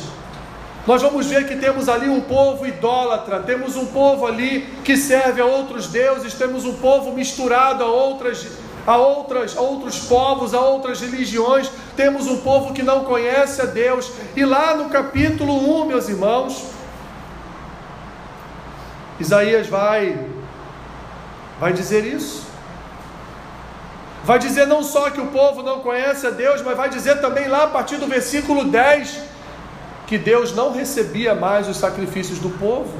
nós 0.85 1.01
vamos 1.01 1.27
ver 1.27 1.47
que 1.47 1.55
temos 1.55 1.89
ali 1.89 2.07
um 2.07 2.21
povo 2.21 2.65
idólatra, 2.65 3.39
temos 3.39 3.75
um 3.75 3.87
povo 3.87 4.25
ali 4.25 4.61
que 4.83 4.95
serve 4.95 5.41
a 5.41 5.45
outros 5.45 5.87
deuses, 5.87 6.33
temos 6.33 6.65
um 6.65 6.75
povo 6.75 7.11
misturado 7.13 7.83
a 7.83 7.87
outras 7.87 8.47
a, 8.89 8.97
outras, 8.97 9.55
outros 9.55 9.99
povos, 9.99 10.55
a 10.55 10.61
outras 10.61 10.99
religiões. 10.99 11.69
Temos 11.95 12.25
um 12.25 12.37
povo 12.37 12.73
que 12.73 12.81
não 12.81 13.05
conhece 13.05 13.61
a 13.61 13.65
Deus. 13.65 14.11
E 14.35 14.43
lá 14.43 14.73
no 14.73 14.89
capítulo 14.89 15.83
1, 15.83 15.85
meus 15.85 16.09
irmãos, 16.09 16.71
Isaías 19.19 19.67
vai 19.67 20.17
vai 21.59 21.71
dizer 21.71 22.03
isso. 22.03 22.47
Vai 24.23 24.39
dizer 24.39 24.65
não 24.65 24.81
só 24.81 25.11
que 25.11 25.21
o 25.21 25.27
povo 25.27 25.61
não 25.61 25.81
conhece 25.81 26.25
a 26.25 26.31
Deus, 26.31 26.63
mas 26.63 26.75
vai 26.75 26.89
dizer 26.89 27.21
também 27.21 27.47
lá 27.47 27.65
a 27.65 27.67
partir 27.67 27.97
do 27.97 28.07
versículo 28.07 28.65
10 28.65 29.19
que 30.07 30.17
Deus 30.17 30.55
não 30.55 30.71
recebia 30.71 31.35
mais 31.35 31.67
os 31.67 31.77
sacrifícios 31.77 32.39
do 32.39 32.49
povo. 32.49 32.91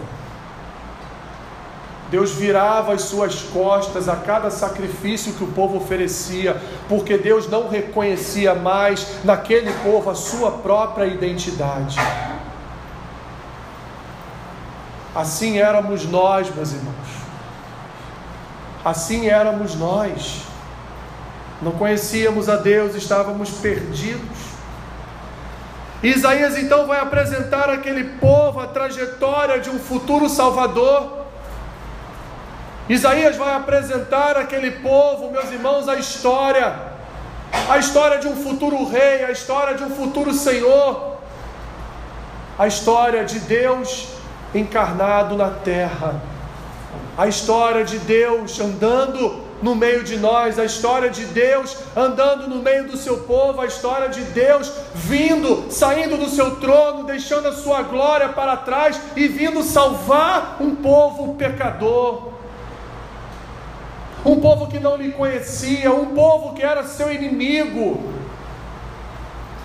Deus 2.10 2.32
virava 2.32 2.94
as 2.94 3.04
suas 3.04 3.44
costas 3.44 4.10
a 4.10 4.16
cada 4.16 4.50
sacrifício 4.50 5.34
que 5.34 5.44
o 5.44 5.48
povo 5.48 5.78
oferecia, 5.78 6.60
porque 6.88 7.18
Deus 7.18 7.48
não 7.48 7.70
reconhecia 7.70 8.56
mais 8.56 9.24
naquele 9.24 9.72
povo 9.84 10.10
a 10.10 10.16
sua 10.16 10.52
própria 10.54 11.06
identidade. 11.06 11.98
Assim 15.14 15.60
éramos 15.60 16.06
nós, 16.06 16.54
meus 16.54 16.72
irmãos. 16.72 17.08
Assim 18.84 19.28
éramos 19.28 19.76
nós. 19.76 20.44
Não 21.62 21.74
conhecíamos 21.74 22.50
a 22.50 22.56
Deus, 22.56 22.96
estávamos 22.96 23.52
perdidos. 23.52 24.50
Isaías 26.02 26.58
então 26.58 26.88
vai 26.88 27.00
apresentar 27.00 27.70
àquele 27.70 28.06
povo 28.18 28.60
a 28.62 28.68
trajetória 28.68 29.60
de 29.60 29.70
um 29.70 29.78
futuro 29.78 30.30
Salvador 30.30 31.20
Isaías 32.90 33.38
vai 33.38 33.54
apresentar 33.54 34.36
àquele 34.36 34.72
povo, 34.72 35.30
meus 35.30 35.52
irmãos, 35.52 35.88
a 35.88 35.98
história, 35.98 36.74
a 37.70 37.78
história 37.78 38.18
de 38.18 38.28
um 38.28 38.36
futuro 38.36 38.84
rei, 38.90 39.24
a 39.24 39.32
história 39.32 39.76
de 39.76 39.84
um 39.84 39.92
futuro 39.92 40.34
Senhor, 40.34 41.18
a 42.58 42.66
história 42.66 43.24
de 43.26 43.38
Deus 43.42 44.08
encarnado 44.56 45.38
na 45.38 45.52
terra, 45.52 46.20
a 47.16 47.28
história 47.28 47.86
de 47.86 48.00
Deus 48.00 48.60
andando 48.60 49.48
no 49.62 49.76
meio 49.76 50.04
de 50.04 50.18
nós, 50.18 50.58
a 50.58 50.66
história 50.66 51.12
de 51.12 51.26
Deus 51.26 51.78
andando 51.96 52.48
no 52.48 52.56
meio 52.56 52.88
do 52.88 52.98
seu 52.98 53.20
povo, 53.20 53.62
a 53.62 53.68
história 53.68 54.10
de 54.10 54.22
Deus 54.22 54.72
vindo, 54.96 55.68
saindo 55.70 56.18
do 56.18 56.28
seu 56.28 56.56
trono, 56.56 57.04
deixando 57.04 57.50
a 57.50 57.54
sua 57.54 57.84
glória 57.84 58.30
para 58.30 58.58
trás 58.58 59.00
e 59.16 59.28
vindo 59.28 59.62
salvar 59.62 60.58
um 60.60 60.76
povo 60.76 61.36
pecador 61.36 62.39
um 64.26 64.40
povo 64.40 64.68
que 64.68 64.80
não 64.80 64.98
lhe 64.98 65.12
conhecia, 65.12 65.94
um 65.94 66.14
povo 66.14 66.54
que 66.54 66.64
era 66.64 66.84
seu 66.84 67.12
inimigo. 67.12 68.20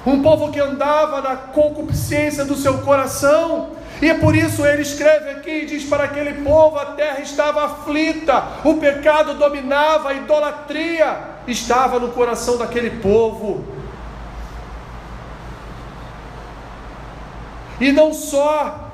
um 0.07 0.23
povo 0.23 0.53
que 0.53 0.61
andava 0.61 1.23
na 1.23 1.35
concupiscência 1.35 2.45
do 2.45 2.55
seu 2.55 2.79
coração. 2.83 3.71
E 4.03 4.11
é 4.11 4.15
por 4.15 4.37
isso 4.37 4.67
ele 4.67 4.83
escreve 4.83 5.31
aqui 5.31 5.51
e 5.51 5.67
diz: 5.67 5.85
para 5.85 6.05
aquele 6.05 6.45
povo 6.45 6.79
a 6.79 6.87
terra 6.87 7.21
estava 7.21 7.65
aflita, 7.65 8.45
o 8.65 8.75
pecado 8.75 9.35
dominava, 9.35 10.11
a 10.11 10.15
idolatria 10.15 11.17
estava 11.47 11.99
no 11.99 12.09
coração 12.09 12.59
daquele 12.59 12.91
povo. 13.01 13.65
E 17.81 17.91
não 17.93 18.13
só 18.13 18.91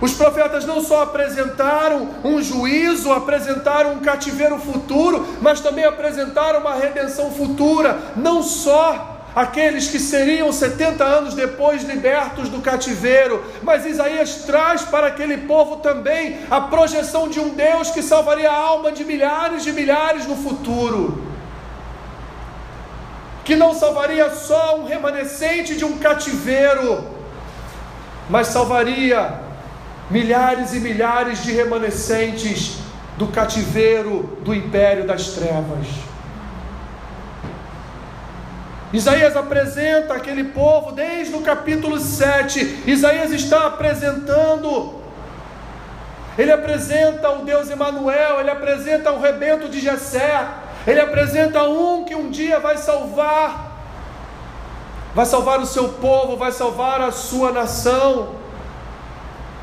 os 0.00 0.12
profetas 0.14 0.64
não 0.64 0.80
só 0.80 1.02
apresentaram 1.02 2.08
um 2.22 2.40
juízo, 2.40 3.12
apresentaram 3.12 3.94
um 3.94 3.98
cativeiro 3.98 4.58
futuro, 4.58 5.26
mas 5.40 5.60
também 5.60 5.84
apresentaram 5.84 6.60
uma 6.60 6.74
redenção 6.74 7.32
futura. 7.32 7.98
Não 8.14 8.40
só 8.40 9.16
aqueles 9.34 9.88
que 9.88 9.98
seriam 9.98 10.52
70 10.52 11.04
anos 11.04 11.34
depois 11.34 11.82
libertos 11.82 12.48
do 12.48 12.60
cativeiro, 12.60 13.44
mas 13.62 13.86
Isaías 13.86 14.44
traz 14.46 14.82
para 14.82 15.08
aquele 15.08 15.38
povo 15.38 15.76
também 15.76 16.40
a 16.48 16.60
projeção 16.60 17.28
de 17.28 17.40
um 17.40 17.48
Deus 17.48 17.90
que 17.90 18.02
salvaria 18.02 18.50
a 18.50 18.56
alma 18.56 18.92
de 18.92 19.04
milhares 19.04 19.64
de 19.64 19.72
milhares 19.72 20.26
no 20.28 20.36
futuro. 20.36 21.24
Que 23.44 23.56
não 23.56 23.74
salvaria 23.74 24.30
só 24.30 24.78
um 24.78 24.84
remanescente 24.84 25.74
de 25.74 25.84
um 25.84 25.98
cativeiro, 25.98 27.04
mas 28.28 28.48
salvaria 28.48 29.47
milhares 30.10 30.74
e 30.74 30.80
milhares 30.80 31.42
de 31.42 31.52
remanescentes 31.52 32.78
do 33.16 33.26
cativeiro 33.26 34.38
do 34.42 34.54
império 34.54 35.06
das 35.06 35.28
trevas. 35.28 35.86
Isaías 38.92 39.36
apresenta 39.36 40.14
aquele 40.14 40.44
povo 40.44 40.92
desde 40.92 41.34
o 41.34 41.42
capítulo 41.42 41.98
7. 41.98 42.84
Isaías 42.86 43.32
está 43.32 43.66
apresentando. 43.66 44.94
Ele 46.38 46.52
apresenta 46.52 47.30
o 47.30 47.44
Deus 47.44 47.68
Emanuel, 47.68 48.40
ele 48.40 48.50
apresenta 48.50 49.10
o 49.12 49.20
rebento 49.20 49.68
de 49.68 49.80
Jessé, 49.80 50.46
ele 50.86 51.00
apresenta 51.00 51.64
um 51.64 52.04
que 52.04 52.14
um 52.14 52.30
dia 52.30 52.60
vai 52.60 52.78
salvar, 52.78 53.76
vai 55.12 55.26
salvar 55.26 55.58
o 55.58 55.66
seu 55.66 55.88
povo, 55.94 56.36
vai 56.36 56.52
salvar 56.52 57.00
a 57.02 57.10
sua 57.10 57.50
nação. 57.50 58.37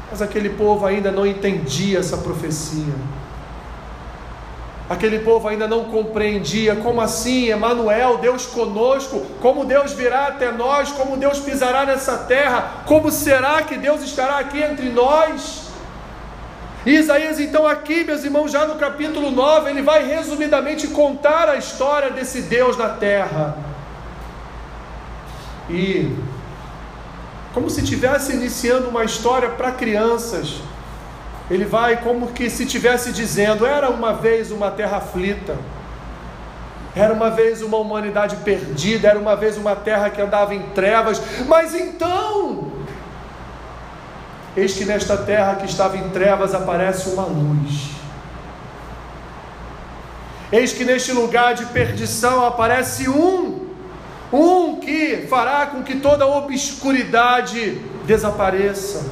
Mas 0.10 0.22
aquele 0.22 0.50
povo 0.50 0.86
ainda 0.86 1.12
não 1.12 1.26
entendia 1.26 2.00
essa 2.00 2.18
profecia. 2.18 2.94
Aquele 4.88 5.20
povo 5.20 5.48
ainda 5.48 5.68
não 5.68 5.86
compreendia 5.86 6.76
como 6.76 7.02
assim, 7.02 7.50
Emanuel, 7.50 8.20
Deus 8.20 8.46
conosco, 8.46 9.26
como 9.42 9.66
Deus 9.66 9.94
virá 9.94 10.28
até 10.28 10.52
nós, 10.52 10.92
como 10.92 11.18
Deus 11.18 11.40
pisará 11.40 11.86
nessa 11.86 12.20
terra, 12.20 12.84
como 12.86 13.10
será 13.10 13.64
que 13.64 13.78
Deus 13.78 14.04
estará 14.04 14.38
aqui 14.38 14.62
entre 14.62 14.90
nós? 14.90 15.66
E 16.86 16.92
Isaías, 16.92 17.40
então, 17.40 17.66
aqui, 17.66 18.04
meus 18.04 18.24
irmãos, 18.24 18.52
já 18.52 18.68
no 18.68 18.76
capítulo 18.76 19.32
9, 19.32 19.72
ele 19.72 19.82
vai 19.82 20.06
resumidamente 20.06 20.88
contar 20.90 21.50
a 21.50 21.56
história 21.56 22.12
desse 22.12 22.44
Deus 22.44 22.78
na 22.78 22.90
terra. 22.90 23.58
E 25.68 26.16
como 27.56 27.70
se 27.70 27.82
estivesse 27.82 28.34
iniciando 28.34 28.90
uma 28.90 29.06
história 29.06 29.50
para 29.50 29.72
crianças. 29.72 30.58
Ele 31.50 31.64
vai 31.64 32.04
como 32.04 32.34
que 32.34 32.50
se 32.50 32.64
estivesse 32.64 33.14
dizendo: 33.14 33.66
era 33.66 33.90
uma 33.90 34.12
vez 34.14 34.52
uma 34.52 34.70
terra 34.70 34.98
aflita, 34.98 35.58
era 36.94 37.14
uma 37.14 37.30
vez 37.30 37.62
uma 37.62 37.78
humanidade 37.78 38.36
perdida, 38.38 39.08
era 39.08 39.18
uma 39.18 39.38
vez 39.38 39.56
uma 39.56 39.74
terra 39.74 40.10
que 40.10 40.22
andava 40.22 40.54
em 40.54 40.64
trevas, 40.72 41.22
mas 41.48 41.74
então, 41.74 42.74
eis 44.58 44.74
que 44.74 44.84
nesta 44.84 45.16
terra 45.16 45.56
que 45.56 45.66
estava 45.66 45.96
em 45.96 46.10
trevas 46.10 46.54
aparece 46.54 47.08
uma 47.10 47.24
luz. 47.24 47.92
Eis 50.52 50.74
que 50.74 50.84
neste 50.84 51.14
lugar 51.14 51.54
de 51.56 51.66
perdição 51.68 52.46
aparece 52.46 53.08
um 53.08 53.65
um 54.36 54.80
que 54.80 55.28
fará 55.30 55.68
com 55.68 55.84
que 55.84 55.96
toda 55.96 56.26
obscuridade 56.26 57.82
desapareça. 58.06 59.10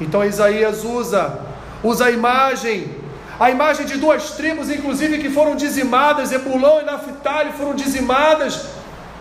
Então 0.00 0.24
Isaías 0.24 0.84
usa 0.84 1.50
usa 1.82 2.06
a 2.06 2.10
imagem, 2.10 2.94
a 3.38 3.50
imagem 3.50 3.86
de 3.86 3.96
duas 3.96 4.32
tribos, 4.32 4.70
inclusive 4.70 5.18
que 5.18 5.30
foram 5.30 5.56
dizimadas, 5.56 6.32
Ebulão 6.32 6.80
e 6.80 6.84
Naphtali 6.84 7.52
foram 7.52 7.74
dizimadas 7.74 8.66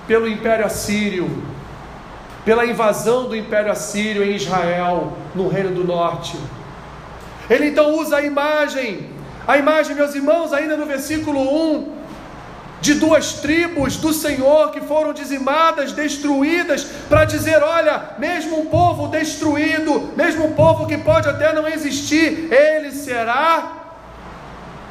pelo 0.08 0.28
Império 0.28 0.66
Assírio, 0.66 1.44
pela 2.44 2.66
invasão 2.66 3.30
do 3.30 3.36
Império 3.36 3.72
Assírio 3.72 4.24
em 4.24 4.36
Israel, 4.36 5.14
no 5.34 5.48
Reino 5.48 5.72
do 5.72 5.84
Norte. 5.84 6.38
Ele 7.50 7.68
então 7.68 7.96
usa 7.96 8.18
a 8.18 8.22
imagem, 8.22 9.10
a 9.48 9.58
imagem, 9.58 9.96
meus 9.96 10.14
irmãos, 10.14 10.52
ainda 10.52 10.76
no 10.76 10.86
versículo 10.86 11.40
1, 11.40 11.99
de 12.82 12.94
duas 12.94 13.34
tribos 13.34 13.98
do 13.98 14.14
Senhor 14.14 14.72
que 14.72 14.82
foram 14.82 15.14
dizimadas, 15.14 15.92
destruídas, 15.92 16.84
para 17.08 17.26
dizer: 17.26 17.62
olha, 17.62 18.12
mesmo 18.18 18.60
um 18.62 18.66
povo 18.68 19.08
destruído, 19.08 20.14
mesmo 20.16 20.46
um 20.46 20.54
povo 20.54 20.88
que 20.88 20.98
pode 20.98 21.28
até 21.28 21.54
não 21.54 21.68
existir, 21.68 22.52
ele 22.52 22.92
será 22.92 23.74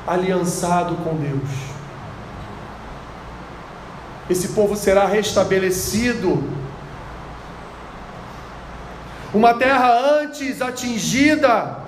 aliançado 0.07 0.97
com 0.97 1.17
Deus. 1.17 1.49
Esse 4.29 4.49
povo 4.49 4.77
será 4.77 5.07
restabelecido. 5.07 6.43
Uma 9.33 9.55
terra 9.55 9.93
antes 10.21 10.61
atingida 10.63 11.88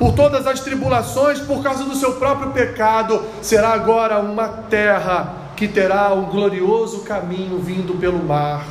por 0.00 0.14
todas 0.14 0.46
as 0.46 0.60
tribulações, 0.60 1.40
por 1.40 1.62
causa 1.62 1.84
do 1.84 1.94
seu 1.94 2.14
próprio 2.14 2.52
pecado, 2.52 3.22
será 3.42 3.74
agora 3.74 4.18
uma 4.18 4.48
terra 4.48 5.34
que 5.54 5.68
terá 5.68 6.14
um 6.14 6.24
glorioso 6.24 7.00
caminho 7.00 7.58
vindo 7.58 7.92
pelo 8.00 8.18
mar. 8.18 8.64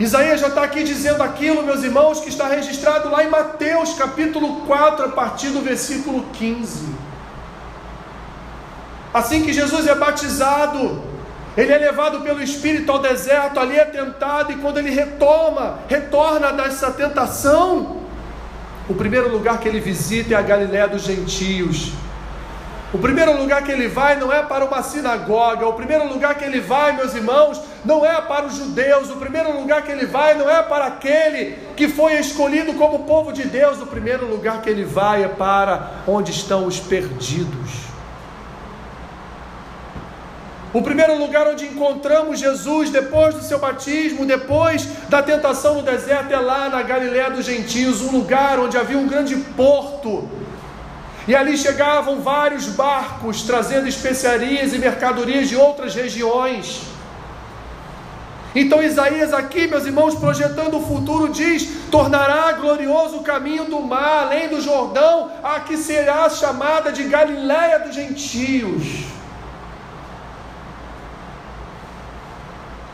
Isaías 0.00 0.40
já 0.40 0.48
está 0.48 0.64
aqui 0.64 0.82
dizendo 0.82 1.22
aquilo, 1.22 1.62
meus 1.62 1.84
irmãos, 1.84 2.18
que 2.18 2.28
está 2.28 2.48
registrado 2.48 3.08
lá 3.08 3.22
em 3.22 3.30
Mateus 3.30 3.94
capítulo 3.94 4.62
4, 4.66 5.04
a 5.04 5.08
partir 5.10 5.50
do 5.50 5.60
versículo 5.60 6.24
15. 6.32 6.88
Assim 9.14 9.44
que 9.44 9.52
Jesus 9.52 9.86
é 9.86 9.94
batizado, 9.94 11.04
ele 11.56 11.72
é 11.72 11.78
levado 11.78 12.22
pelo 12.22 12.42
Espírito 12.42 12.90
ao 12.90 12.98
deserto, 12.98 13.60
ali 13.60 13.76
é 13.76 13.84
tentado, 13.84 14.50
e 14.50 14.56
quando 14.56 14.78
ele 14.78 14.90
retoma, 14.90 15.78
retorna 15.88 16.52
dessa 16.52 16.90
tentação, 16.90 18.02
o 18.88 18.94
primeiro 18.94 19.30
lugar 19.30 19.58
que 19.58 19.68
ele 19.68 19.80
visita 19.80 20.34
é 20.34 20.36
a 20.36 20.42
Galiléia 20.42 20.88
dos 20.88 21.02
gentios. 21.02 21.92
O 22.92 22.98
primeiro 22.98 23.36
lugar 23.36 23.64
que 23.64 23.72
ele 23.72 23.88
vai 23.88 24.16
não 24.16 24.32
é 24.32 24.42
para 24.42 24.64
uma 24.64 24.80
sinagoga, 24.82 25.66
o 25.66 25.72
primeiro 25.72 26.06
lugar 26.06 26.36
que 26.36 26.44
ele 26.44 26.60
vai, 26.60 26.94
meus 26.94 27.12
irmãos, 27.14 27.60
não 27.84 28.06
é 28.06 28.20
para 28.20 28.46
os 28.46 28.54
judeus, 28.54 29.10
o 29.10 29.16
primeiro 29.16 29.58
lugar 29.58 29.82
que 29.82 29.90
ele 29.90 30.06
vai 30.06 30.34
não 30.34 30.48
é 30.48 30.62
para 30.62 30.86
aquele 30.86 31.58
que 31.76 31.88
foi 31.88 32.14
escolhido 32.14 32.74
como 32.74 33.00
povo 33.00 33.32
de 33.32 33.44
Deus, 33.44 33.80
o 33.80 33.86
primeiro 33.86 34.26
lugar 34.30 34.62
que 34.62 34.70
ele 34.70 34.84
vai 34.84 35.24
é 35.24 35.28
para 35.28 36.02
onde 36.06 36.30
estão 36.30 36.66
os 36.66 36.78
perdidos. 36.78 37.83
O 40.74 40.82
primeiro 40.82 41.16
lugar 41.16 41.46
onde 41.46 41.66
encontramos 41.66 42.40
Jesus 42.40 42.90
depois 42.90 43.32
do 43.32 43.44
seu 43.44 43.60
batismo, 43.60 44.26
depois 44.26 44.88
da 45.08 45.22
tentação 45.22 45.74
no 45.76 45.82
deserto, 45.82 46.32
é 46.32 46.40
lá 46.40 46.68
na 46.68 46.82
Galiléia 46.82 47.30
dos 47.30 47.46
Gentios, 47.46 48.00
um 48.00 48.10
lugar 48.10 48.58
onde 48.58 48.76
havia 48.76 48.98
um 48.98 49.06
grande 49.06 49.36
porto. 49.36 50.28
E 51.28 51.36
ali 51.36 51.56
chegavam 51.56 52.20
vários 52.20 52.66
barcos 52.66 53.42
trazendo 53.42 53.86
especiarias 53.86 54.74
e 54.74 54.78
mercadorias 54.78 55.48
de 55.48 55.54
outras 55.54 55.94
regiões. 55.94 56.80
Então 58.52 58.82
Isaías 58.82 59.32
aqui, 59.32 59.68
meus 59.68 59.86
irmãos, 59.86 60.16
projetando 60.16 60.78
o 60.78 60.84
futuro, 60.84 61.28
diz: 61.28 61.68
tornará 61.88 62.50
glorioso 62.50 63.18
o 63.18 63.22
caminho 63.22 63.66
do 63.66 63.80
mar, 63.80 64.24
além 64.24 64.48
do 64.48 64.60
Jordão, 64.60 65.30
a 65.40 65.60
que 65.60 65.76
será 65.76 66.28
chamada 66.28 66.90
de 66.90 67.04
Galiléia 67.04 67.78
dos 67.78 67.94
gentios. 67.94 69.14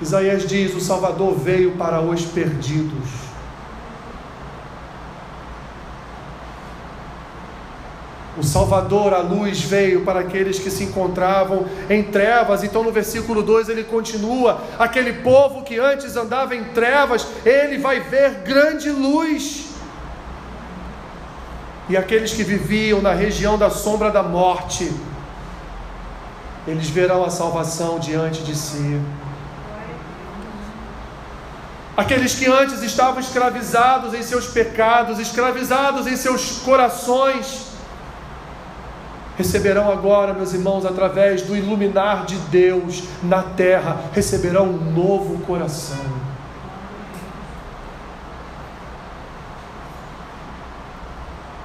Isaías 0.01 0.47
diz: 0.47 0.75
O 0.75 0.81
Salvador 0.81 1.35
veio 1.35 1.73
para 1.73 2.01
os 2.01 2.25
perdidos. 2.25 3.31
O 8.39 8.43
Salvador, 8.43 9.13
a 9.13 9.19
luz, 9.19 9.61
veio 9.61 10.03
para 10.03 10.21
aqueles 10.21 10.59
que 10.59 10.71
se 10.71 10.85
encontravam 10.85 11.67
em 11.91 12.03
trevas. 12.03 12.65
Então, 12.65 12.83
no 12.83 12.91
versículo 12.91 13.43
2, 13.43 13.69
ele 13.69 13.85
continua: 13.85 14.63
aquele 14.79 15.13
povo 15.15 15.63
que 15.63 15.79
antes 15.79 16.17
andava 16.17 16.57
em 16.57 16.65
trevas, 16.65 17.27
ele 17.45 17.77
vai 17.77 18.01
ver 18.01 18.43
grande 18.43 18.89
luz. 18.89 19.67
E 21.91 21.97
aqueles 21.97 22.33
que 22.33 22.45
viviam 22.45 23.03
na 23.03 23.13
região 23.13 23.59
da 23.59 23.69
sombra 23.69 24.11
da 24.11 24.23
morte, 24.23 24.91
eles 26.67 26.89
verão 26.89 27.25
a 27.25 27.31
salvação 27.31 27.99
diante 27.99 28.43
de 28.43 28.57
si. 28.57 29.01
Aqueles 32.01 32.35
que 32.35 32.47
antes 32.47 32.83
estavam 32.83 33.21
escravizados 33.21 34.15
em 34.15 34.23
seus 34.23 34.47
pecados, 34.47 35.19
escravizados 35.19 36.07
em 36.07 36.17
seus 36.17 36.61
corações, 36.61 37.67
receberão 39.37 39.93
agora, 39.93 40.33
meus 40.33 40.55
irmãos, 40.55 40.87
através 40.87 41.43
do 41.43 41.55
iluminar 41.55 42.25
de 42.25 42.37
Deus 42.37 43.03
na 43.23 43.43
terra, 43.43 44.01
receberão 44.15 44.65
um 44.65 44.93
novo 44.93 45.45
coração. 45.45 46.07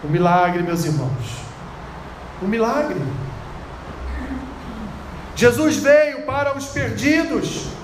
O 0.04 0.08
milagre, 0.08 0.64
meus 0.64 0.84
irmãos. 0.84 1.46
O 2.42 2.46
milagre. 2.46 3.02
Jesus 5.34 5.78
veio 5.78 6.24
para 6.24 6.58
os 6.58 6.66
perdidos. 6.66 7.75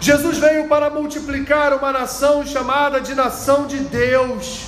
Jesus 0.00 0.38
veio 0.38 0.68
para 0.68 0.90
multiplicar 0.90 1.72
uma 1.72 1.90
nação 1.90 2.44
chamada 2.44 3.00
de 3.00 3.14
nação 3.14 3.66
de 3.66 3.78
Deus, 3.78 4.66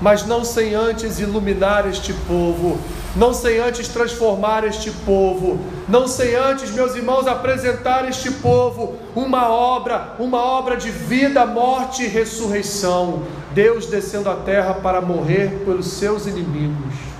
mas 0.00 0.26
não 0.26 0.44
sem 0.44 0.74
antes 0.74 1.18
iluminar 1.18 1.88
este 1.88 2.12
povo, 2.12 2.78
não 3.16 3.32
sem 3.32 3.58
antes 3.58 3.88
transformar 3.88 4.64
este 4.64 4.90
povo, 4.90 5.58
não 5.88 6.06
sem 6.06 6.34
antes, 6.34 6.70
meus 6.70 6.94
irmãos, 6.94 7.26
apresentar 7.26 8.08
este 8.08 8.30
povo 8.30 8.96
uma 9.16 9.48
obra, 9.48 10.14
uma 10.18 10.38
obra 10.38 10.76
de 10.76 10.90
vida, 10.90 11.44
morte 11.46 12.04
e 12.04 12.06
ressurreição. 12.06 13.24
Deus 13.52 13.86
descendo 13.86 14.30
à 14.30 14.36
terra 14.36 14.74
para 14.74 15.00
morrer 15.00 15.62
pelos 15.64 15.86
seus 15.86 16.26
inimigos. 16.26 17.17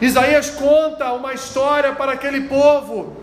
Isaías 0.00 0.48
conta 0.48 1.12
uma 1.12 1.34
história 1.34 1.92
para 1.92 2.12
aquele 2.12 2.42
povo, 2.42 3.14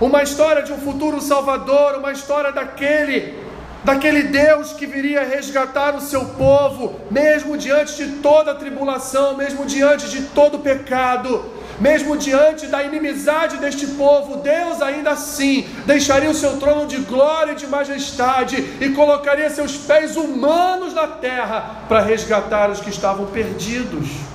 uma 0.00 0.22
história 0.22 0.62
de 0.62 0.72
um 0.72 0.78
futuro 0.78 1.20
Salvador, 1.20 1.96
uma 1.98 2.12
história 2.12 2.50
daquele, 2.50 3.38
daquele 3.84 4.22
Deus 4.22 4.72
que 4.72 4.86
viria 4.86 5.22
resgatar 5.22 5.94
o 5.94 6.00
seu 6.00 6.24
povo, 6.24 6.98
mesmo 7.10 7.58
diante 7.58 7.94
de 7.96 8.12
toda 8.22 8.52
a 8.52 8.54
tribulação, 8.54 9.36
mesmo 9.36 9.66
diante 9.66 10.08
de 10.08 10.22
todo 10.28 10.60
pecado, 10.60 11.44
mesmo 11.78 12.16
diante 12.16 12.68
da 12.68 12.82
inimizade 12.82 13.58
deste 13.58 13.86
povo, 13.88 14.38
Deus 14.38 14.80
ainda 14.80 15.10
assim 15.10 15.68
deixaria 15.84 16.30
o 16.30 16.34
seu 16.34 16.56
trono 16.56 16.86
de 16.86 16.96
glória 16.98 17.52
e 17.52 17.56
de 17.56 17.66
majestade 17.66 18.56
e 18.80 18.88
colocaria 18.90 19.50
seus 19.50 19.76
pés 19.76 20.16
humanos 20.16 20.94
na 20.94 21.06
terra 21.06 21.82
para 21.86 22.00
resgatar 22.00 22.70
os 22.70 22.80
que 22.80 22.88
estavam 22.88 23.26
perdidos. 23.26 24.31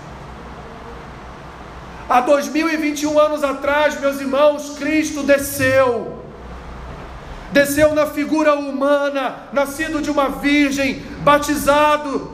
Há 2.09 2.21
2021 2.21 3.19
anos 3.19 3.43
atrás, 3.43 3.99
meus 3.99 4.21
irmãos, 4.21 4.77
Cristo 4.77 5.23
desceu. 5.23 6.23
Desceu 7.51 7.93
na 7.93 8.05
figura 8.05 8.53
humana, 8.53 9.35
nascido 9.51 10.01
de 10.01 10.09
uma 10.09 10.29
virgem, 10.29 11.01
batizado. 11.19 12.33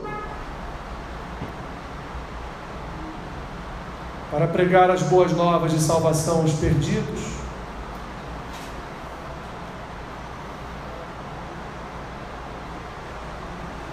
Para 4.30 4.46
pregar 4.46 4.90
as 4.90 5.02
boas 5.02 5.32
novas 5.32 5.72
de 5.72 5.80
salvação 5.80 6.42
aos 6.42 6.52
perdidos. 6.52 7.34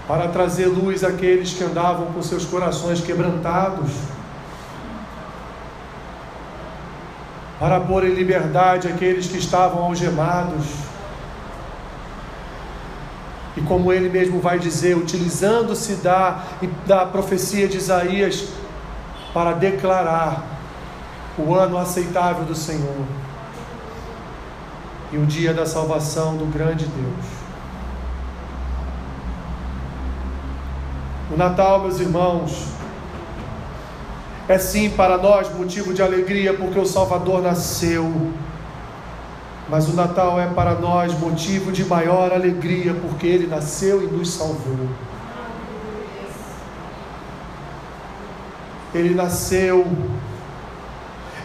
Para 0.07 0.27
trazer 0.27 0.67
luz 0.67 1.03
àqueles 1.03 1.53
que 1.53 1.63
andavam 1.63 2.07
com 2.07 2.21
seus 2.21 2.45
corações 2.45 3.01
quebrantados 3.01 4.20
para 7.61 7.79
pôr 7.79 8.03
em 8.03 8.15
liberdade 8.15 8.87
aqueles 8.87 9.27
que 9.27 9.37
estavam 9.37 9.83
algemados. 9.83 10.65
E 13.55 13.61
como 13.61 13.93
ele 13.93 14.09
mesmo 14.09 14.41
vai 14.41 14.57
dizer, 14.57 14.97
utilizando-se 14.97 15.97
da, 15.97 16.43
da 16.87 17.05
profecia 17.05 17.67
de 17.67 17.77
Isaías 17.77 18.47
para 19.31 19.51
declarar 19.51 20.43
o 21.37 21.53
ano 21.53 21.77
aceitável 21.77 22.45
do 22.45 22.55
Senhor 22.55 23.05
e 25.11 25.17
o 25.17 25.25
dia 25.27 25.53
da 25.53 25.67
salvação 25.67 26.37
do 26.37 26.45
grande 26.45 26.87
Deus. 26.87 27.25
O 31.31 31.37
Natal, 31.37 31.81
meus 31.81 31.99
irmãos, 31.99 32.80
é 34.51 34.59
sim 34.59 34.89
para 34.89 35.17
nós 35.17 35.53
motivo 35.53 35.93
de 35.93 36.01
alegria 36.01 36.53
porque 36.53 36.77
o 36.77 36.85
Salvador 36.85 37.41
nasceu. 37.41 38.31
Mas 39.69 39.87
o 39.87 39.93
Natal 39.93 40.39
é 40.39 40.47
para 40.47 40.75
nós 40.75 41.17
motivo 41.17 41.71
de 41.71 41.85
maior 41.85 42.33
alegria 42.33 42.93
porque 42.93 43.25
ele 43.25 43.47
nasceu 43.47 44.03
e 44.03 44.07
nos 44.07 44.33
salvou. 44.33 44.89
Ele 48.93 49.15
nasceu. 49.15 49.87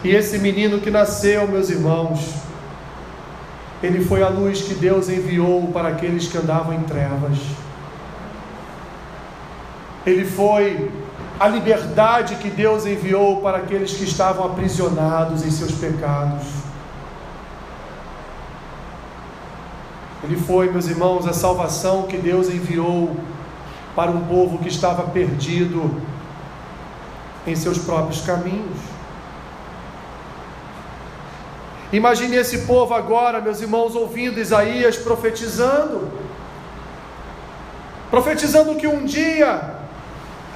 E 0.03 0.09
esse 0.09 0.37
menino 0.37 0.79
que 0.79 0.91
nasceu, 0.91 1.47
meus 1.47 1.69
irmãos, 1.69 2.33
ele 3.81 4.03
foi 4.03 4.21
a 4.21 4.27
luz 4.27 4.61
que 4.61 4.73
Deus 4.73 5.07
enviou 5.07 5.71
para 5.71 5.89
aqueles 5.89 6.27
que 6.27 6.37
andavam 6.37 6.73
em 6.73 6.83
trevas. 6.83 7.37
Ele 10.05 10.25
foi 10.25 10.91
a 11.39 11.47
liberdade 11.47 12.35
que 12.35 12.49
Deus 12.49 12.85
enviou 12.85 13.41
para 13.41 13.59
aqueles 13.59 13.93
que 13.93 14.03
estavam 14.03 14.45
aprisionados 14.45 15.45
em 15.45 15.51
seus 15.51 15.71
pecados. 15.71 16.43
Ele 20.23 20.35
foi, 20.35 20.71
meus 20.71 20.87
irmãos, 20.87 21.27
a 21.27 21.33
salvação 21.33 22.03
que 22.03 22.17
Deus 22.17 22.49
enviou 22.49 23.15
para 23.95 24.09
um 24.09 24.25
povo 24.25 24.57
que 24.57 24.67
estava 24.67 25.03
perdido 25.03 26.01
em 27.45 27.55
seus 27.55 27.77
próprios 27.77 28.21
caminhos. 28.21 28.77
Imagine 31.93 32.35
esse 32.35 32.59
povo 32.65 32.93
agora, 32.93 33.39
meus 33.39 33.61
irmãos, 33.61 33.95
ouvindo 33.95 34.39
Isaías 34.39 34.97
profetizando, 34.97 36.11
profetizando 38.09 38.75
que 38.75 38.87
um 38.87 39.05
dia 39.05 39.76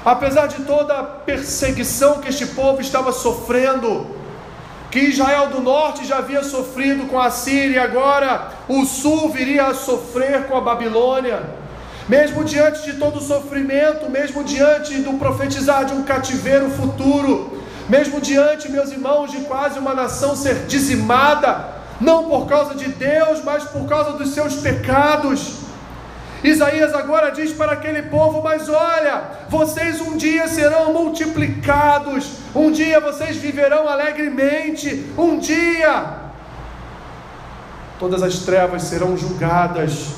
Apesar 0.03 0.47
de 0.47 0.63
toda 0.63 0.97
a 0.97 1.03
perseguição 1.03 2.19
que 2.19 2.29
este 2.29 2.47
povo 2.47 2.81
estava 2.81 3.11
sofrendo, 3.11 4.07
que 4.89 4.99
Israel 4.99 5.47
do 5.47 5.61
norte 5.61 6.05
já 6.05 6.17
havia 6.17 6.43
sofrido 6.43 7.07
com 7.07 7.19
a 7.19 7.29
Síria, 7.29 7.83
agora 7.83 8.51
o 8.67 8.83
sul 8.83 9.29
viria 9.29 9.67
a 9.67 9.73
sofrer 9.73 10.47
com 10.47 10.57
a 10.57 10.61
Babilônia. 10.61 11.41
Mesmo 12.09 12.43
diante 12.43 12.81
de 12.81 12.97
todo 12.97 13.19
o 13.19 13.21
sofrimento, 13.21 14.09
mesmo 14.09 14.43
diante 14.43 14.95
do 14.97 15.13
profetizar 15.13 15.85
de 15.85 15.93
um 15.93 16.03
cativeiro 16.03 16.69
futuro, 16.71 17.61
mesmo 17.87 18.19
diante, 18.19 18.71
meus 18.71 18.91
irmãos, 18.91 19.31
de 19.31 19.41
quase 19.41 19.77
uma 19.77 19.93
nação 19.93 20.35
ser 20.35 20.65
dizimada, 20.65 21.63
não 22.01 22.23
por 22.23 22.47
causa 22.47 22.73
de 22.73 22.89
Deus, 22.89 23.41
mas 23.43 23.63
por 23.65 23.87
causa 23.87 24.13
dos 24.13 24.33
seus 24.33 24.55
pecados, 24.55 25.60
Isaías 26.43 26.93
agora 26.93 27.29
diz 27.29 27.53
para 27.53 27.73
aquele 27.73 28.03
povo: 28.03 28.41
Mas 28.41 28.67
olha, 28.67 29.23
vocês 29.47 30.01
um 30.01 30.17
dia 30.17 30.47
serão 30.47 30.91
multiplicados, 30.91 32.37
um 32.55 32.71
dia 32.71 32.99
vocês 32.99 33.37
viverão 33.37 33.87
alegremente, 33.87 35.11
um 35.17 35.37
dia 35.37 36.21
todas 37.99 38.23
as 38.23 38.39
trevas 38.39 38.83
serão 38.83 39.15
julgadas. 39.15 40.15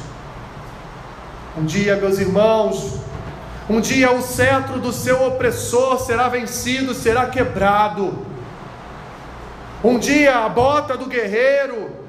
Um 1.57 1.65
dia, 1.65 1.97
meus 1.97 2.17
irmãos, 2.17 3.01
um 3.69 3.81
dia 3.81 4.11
o 4.11 4.21
cetro 4.21 4.79
do 4.79 4.93
seu 4.93 5.21
opressor 5.27 5.99
será 5.99 6.29
vencido, 6.29 6.93
será 6.93 7.25
quebrado. 7.25 8.25
Um 9.83 9.99
dia 9.99 10.45
a 10.45 10.49
bota 10.49 10.95
do 10.95 11.07
guerreiro 11.07 12.02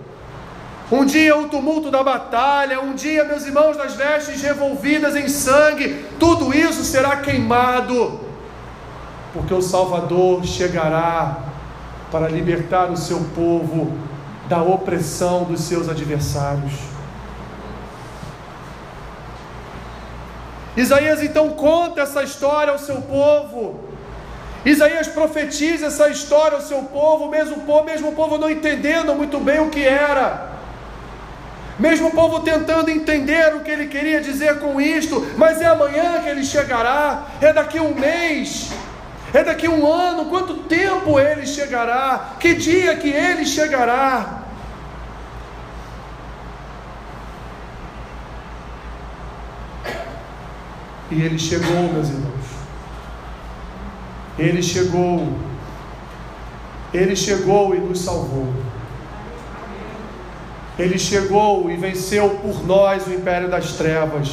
um 0.92 1.04
dia 1.04 1.36
o 1.36 1.48
tumulto 1.48 1.90
da 1.90 2.02
batalha, 2.02 2.80
um 2.80 2.94
dia, 2.94 3.24
meus 3.24 3.46
irmãos, 3.46 3.76
das 3.76 3.94
vestes 3.94 4.42
revolvidas 4.42 5.16
em 5.16 5.28
sangue, 5.28 6.04
tudo 6.18 6.54
isso 6.54 6.84
será 6.84 7.16
queimado, 7.16 8.20
porque 9.32 9.54
o 9.54 9.62
Salvador 9.62 10.44
chegará 10.44 11.38
para 12.10 12.28
libertar 12.28 12.90
o 12.90 12.96
seu 12.96 13.18
povo 13.34 13.92
da 14.48 14.62
opressão 14.62 15.44
dos 15.44 15.62
seus 15.62 15.88
adversários. 15.88 16.72
Isaías 20.76 21.22
então 21.22 21.50
conta 21.50 22.02
essa 22.02 22.22
história 22.22 22.72
ao 22.72 22.78
seu 22.78 23.00
povo. 23.02 23.80
Isaías 24.64 25.08
profetiza 25.08 25.86
essa 25.86 26.08
história 26.08 26.56
ao 26.56 26.62
seu 26.62 26.82
povo, 26.84 27.28
mesmo 27.28 27.56
o 27.56 27.60
povo, 27.60 27.84
mesmo 27.84 28.08
o 28.08 28.12
povo 28.12 28.38
não 28.38 28.50
entendendo 28.50 29.14
muito 29.14 29.38
bem 29.38 29.60
o 29.60 29.70
que 29.70 29.82
era. 29.84 30.53
Mesmo 31.78 32.08
o 32.08 32.12
povo 32.12 32.40
tentando 32.40 32.90
entender 32.90 33.54
o 33.54 33.60
que 33.60 33.70
ele 33.70 33.86
queria 33.86 34.20
dizer 34.20 34.60
com 34.60 34.80
isto, 34.80 35.26
mas 35.36 35.60
é 35.60 35.66
amanhã 35.66 36.20
que 36.22 36.28
ele 36.28 36.44
chegará, 36.44 37.26
é 37.40 37.52
daqui 37.52 37.80
um 37.80 37.94
mês, 37.94 38.70
É 39.34 39.42
daqui 39.42 39.66
um 39.68 39.84
ano, 39.84 40.26
quanto 40.26 40.54
tempo 40.54 41.18
ele 41.18 41.44
chegará? 41.44 42.36
Que 42.38 42.54
dia 42.54 42.96
que 42.96 43.08
ele 43.08 43.44
chegará? 43.44 44.44
E 51.10 51.20
ele 51.20 51.36
chegou, 51.36 51.92
meus 51.92 52.08
irmãos. 52.10 52.46
Ele 54.38 54.62
chegou. 54.62 55.36
Ele 56.92 57.16
chegou 57.16 57.74
e 57.74 57.80
nos 57.80 58.02
salvou. 58.02 58.54
Ele 60.78 60.98
chegou 60.98 61.70
e 61.70 61.76
venceu 61.76 62.30
por 62.42 62.66
nós 62.66 63.06
o 63.06 63.12
império 63.12 63.48
das 63.48 63.72
trevas. 63.72 64.30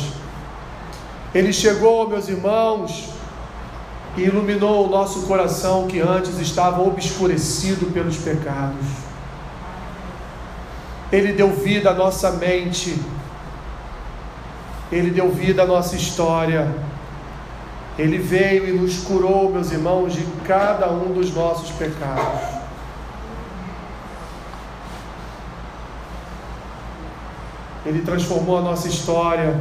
Ele 1.34 1.54
chegou, 1.54 2.10
meus 2.10 2.28
irmãos, 2.28 3.10
e 4.18 4.22
iluminou 4.24 4.88
o 4.88 4.90
nosso 4.90 5.22
coração 5.28 5.88
que 5.88 6.00
antes 6.00 6.40
estava 6.40 6.82
obscurecido 6.82 7.92
pelos 7.94 8.18
pecados. 8.18 8.86
Ele 11.12 11.34
deu 11.34 11.52
vida 11.52 11.92
à 11.92 11.94
nossa 11.94 12.32
mente. 12.32 13.00
Ele 14.92 15.12
deu 15.12 15.30
vida 15.32 15.64
à 15.64 15.66
nossa 15.66 15.96
história. 15.96 16.74
Ele 17.98 18.18
veio 18.18 18.68
e 18.68 18.72
nos 18.72 19.04
curou, 19.04 19.52
meus 19.52 19.72
irmãos, 19.72 20.14
de 20.14 20.26
cada 20.46 20.90
um 20.92 21.14
dos 21.14 21.34
nossos 21.34 21.70
pecados. 21.72 22.61
Ele 27.86 28.02
transformou 28.02 28.58
a 28.58 28.62
nossa 28.62 28.88
história. 28.88 29.60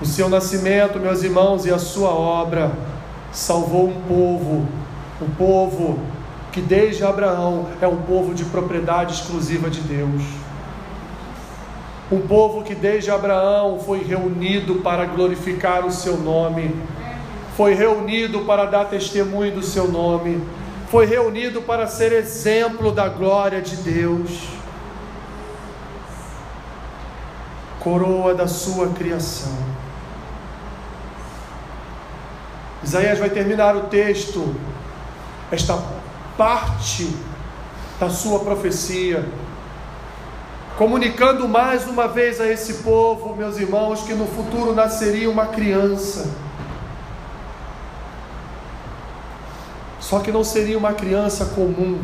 O 0.00 0.06
seu 0.06 0.28
nascimento, 0.28 0.98
meus 0.98 1.22
irmãos, 1.22 1.66
e 1.66 1.72
a 1.72 1.78
sua 1.78 2.10
obra 2.10 2.72
salvou 3.32 3.88
um 3.88 4.00
povo, 4.02 4.66
um 5.20 5.30
povo 5.30 5.98
que 6.52 6.60
desde 6.60 7.02
Abraão 7.02 7.68
é 7.80 7.88
um 7.88 8.02
povo 8.02 8.34
de 8.34 8.44
propriedade 8.44 9.14
exclusiva 9.14 9.70
de 9.70 9.80
Deus. 9.80 10.22
Um 12.10 12.20
povo 12.20 12.62
que 12.62 12.74
desde 12.74 13.10
Abraão 13.10 13.80
foi 13.80 14.04
reunido 14.04 14.76
para 14.76 15.06
glorificar 15.06 15.86
o 15.86 15.90
seu 15.90 16.18
nome, 16.18 16.74
foi 17.56 17.74
reunido 17.74 18.40
para 18.40 18.66
dar 18.66 18.84
testemunho 18.84 19.52
do 19.52 19.62
seu 19.62 19.88
nome, 19.88 20.42
foi 20.88 21.06
reunido 21.06 21.62
para 21.62 21.86
ser 21.86 22.12
exemplo 22.12 22.92
da 22.92 23.08
glória 23.08 23.62
de 23.62 23.76
Deus. 23.76 24.61
Coroa 27.82 28.34
da 28.34 28.46
sua 28.46 28.88
criação. 28.90 29.52
Isaías 32.82 33.18
vai 33.18 33.30
terminar 33.30 33.76
o 33.76 33.82
texto, 33.82 34.54
esta 35.50 35.80
parte 36.36 37.16
da 37.98 38.10
sua 38.10 38.40
profecia 38.40 39.24
comunicando 40.76 41.46
mais 41.46 41.86
uma 41.86 42.08
vez 42.08 42.40
a 42.40 42.48
esse 42.48 42.82
povo, 42.82 43.36
meus 43.36 43.58
irmãos, 43.58 44.02
que 44.02 44.14
no 44.14 44.26
futuro 44.26 44.74
nasceria 44.74 45.30
uma 45.30 45.46
criança. 45.46 46.28
Só 50.00 50.18
que 50.20 50.32
não 50.32 50.42
seria 50.42 50.76
uma 50.76 50.92
criança 50.92 51.46
comum. 51.54 52.00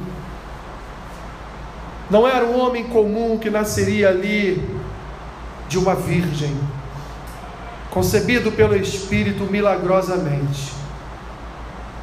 Não 2.11 2.27
era 2.27 2.45
um 2.47 2.59
homem 2.59 2.85
comum 2.85 3.38
que 3.38 3.51
nasceria 3.51 4.09
ali 4.09 4.78
de 5.69 5.79
uma 5.79 5.95
virgem, 5.95 6.57
concebido 7.91 8.53
pelo 8.53 8.75
Espírito 8.77 9.45
milagrosamente. 9.45 10.73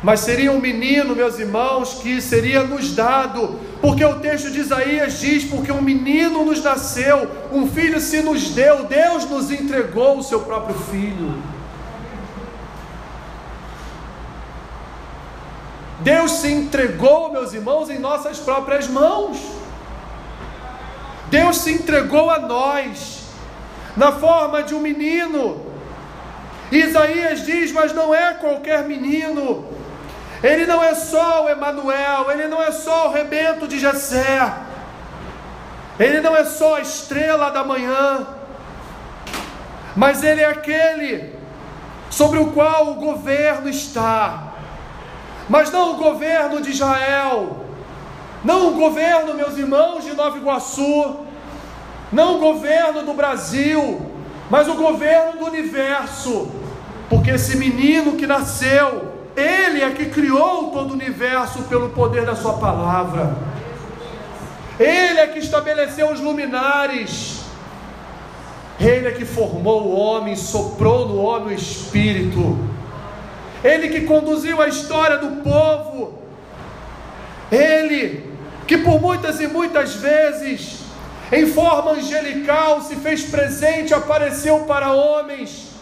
Mas 0.04 0.20
seria 0.20 0.52
um 0.52 0.60
menino, 0.60 1.16
meus 1.16 1.40
irmãos, 1.40 1.96
que 1.96 2.22
seria 2.22 2.64
nos 2.64 2.94
dado 2.94 3.60
porque 3.86 4.04
o 4.04 4.20
texto 4.20 4.50
de 4.50 4.62
Isaías 4.62 5.20
diz: 5.20 5.46
Porque 5.46 5.72
um 5.72 5.82
menino 5.82 6.44
nos 6.44 6.64
nasceu, 6.64 7.30
um 7.52 7.68
filho 7.70 8.00
se 8.00 8.22
nos 8.22 8.50
deu, 8.50 8.86
Deus 8.86 9.30
nos 9.30 9.52
entregou 9.52 10.18
o 10.18 10.24
seu 10.24 10.40
próprio 10.42 10.76
filho. 10.76 11.42
Deus 16.00 16.32
se 16.32 16.52
entregou, 16.52 17.32
meus 17.32 17.54
irmãos, 17.54 17.90
em 17.90 18.00
nossas 18.00 18.40
próprias 18.40 18.88
mãos. 18.88 19.38
Deus 21.30 21.58
se 21.58 21.72
entregou 21.72 22.30
a 22.32 22.40
nós, 22.40 23.25
na 23.96 24.12
forma 24.12 24.64
de 24.64 24.74
um 24.76 24.80
menino. 24.80 25.66
Isaías 26.72 27.46
diz: 27.46 27.72
Mas 27.72 27.94
não 27.94 28.14
é 28.14 28.34
qualquer 28.34 28.84
menino, 28.84 29.66
ele 30.44 30.66
não 30.66 30.84
é 30.84 30.94
só 30.94 31.46
o 31.46 31.50
Emanuel, 31.50 32.32
ele 32.32 32.48
não 32.48 32.62
é 32.62 32.72
só 32.72 33.08
o 33.08 33.12
rebento 33.12 33.68
de 33.68 33.80
Jessé. 33.80 34.54
Ele 35.98 36.20
não 36.20 36.36
é 36.36 36.44
só 36.44 36.76
a 36.76 36.82
estrela 36.82 37.50
da 37.52 37.64
manhã. 37.64 38.28
Mas 39.96 40.24
ele 40.24 40.42
é 40.42 40.46
aquele 40.46 41.34
sobre 42.10 42.38
o 42.38 42.52
qual 42.52 42.90
o 42.90 42.96
governo 42.96 43.70
está. 43.70 44.54
Mas 45.48 45.72
não 45.72 45.94
o 45.94 45.98
governo 45.98 46.62
de 46.62 46.72
Israel, 46.72 47.66
não 48.44 48.70
o 48.70 48.72
governo, 48.74 49.34
meus 49.36 49.58
irmãos, 49.58 50.04
de 50.04 50.14
Nova 50.14 50.38
Iguaçu, 50.38 51.25
não 52.16 52.38
o 52.38 52.40
governo 52.40 53.04
do 53.04 53.14
Brasil, 53.14 54.10
mas 54.50 54.70
o 54.70 54.76
governo 54.76 55.38
do 55.38 55.46
universo, 55.48 56.50
porque 57.10 57.32
esse 57.32 57.58
menino 57.58 58.14
que 58.14 58.26
nasceu, 58.26 59.12
ele 59.36 59.82
é 59.82 59.92
que 59.92 60.06
criou 60.06 60.72
todo 60.72 60.92
o 60.92 60.94
universo 60.94 61.64
pelo 61.64 61.90
poder 61.90 62.26
da 62.26 62.34
Sua 62.34 62.54
palavra. 62.54 63.36
Ele 64.80 65.20
é 65.20 65.28
que 65.28 65.40
estabeleceu 65.40 66.10
os 66.10 66.22
luminares. 66.22 67.42
Ele 68.80 69.08
é 69.08 69.12
que 69.12 69.26
formou 69.26 69.84
o 69.84 69.96
homem, 69.96 70.38
soprou 70.38 71.10
no 71.10 71.22
homem 71.22 71.50
o 71.50 71.60
espírito. 71.60 72.58
Ele 73.62 73.90
que 73.90 74.02
conduziu 74.02 74.62
a 74.62 74.70
história 74.70 75.18
do 75.18 75.44
povo. 75.44 76.20
Ele 77.52 78.34
que 78.66 78.78
por 78.78 79.02
muitas 79.02 79.42
e 79.42 79.48
muitas 79.48 79.96
vezes, 79.96 80.85
em 81.32 81.48
forma 81.48 81.92
angelical, 81.92 82.82
se 82.82 82.96
fez 82.96 83.24
presente, 83.24 83.94
apareceu 83.94 84.60
para 84.62 84.92
homens 84.92 85.76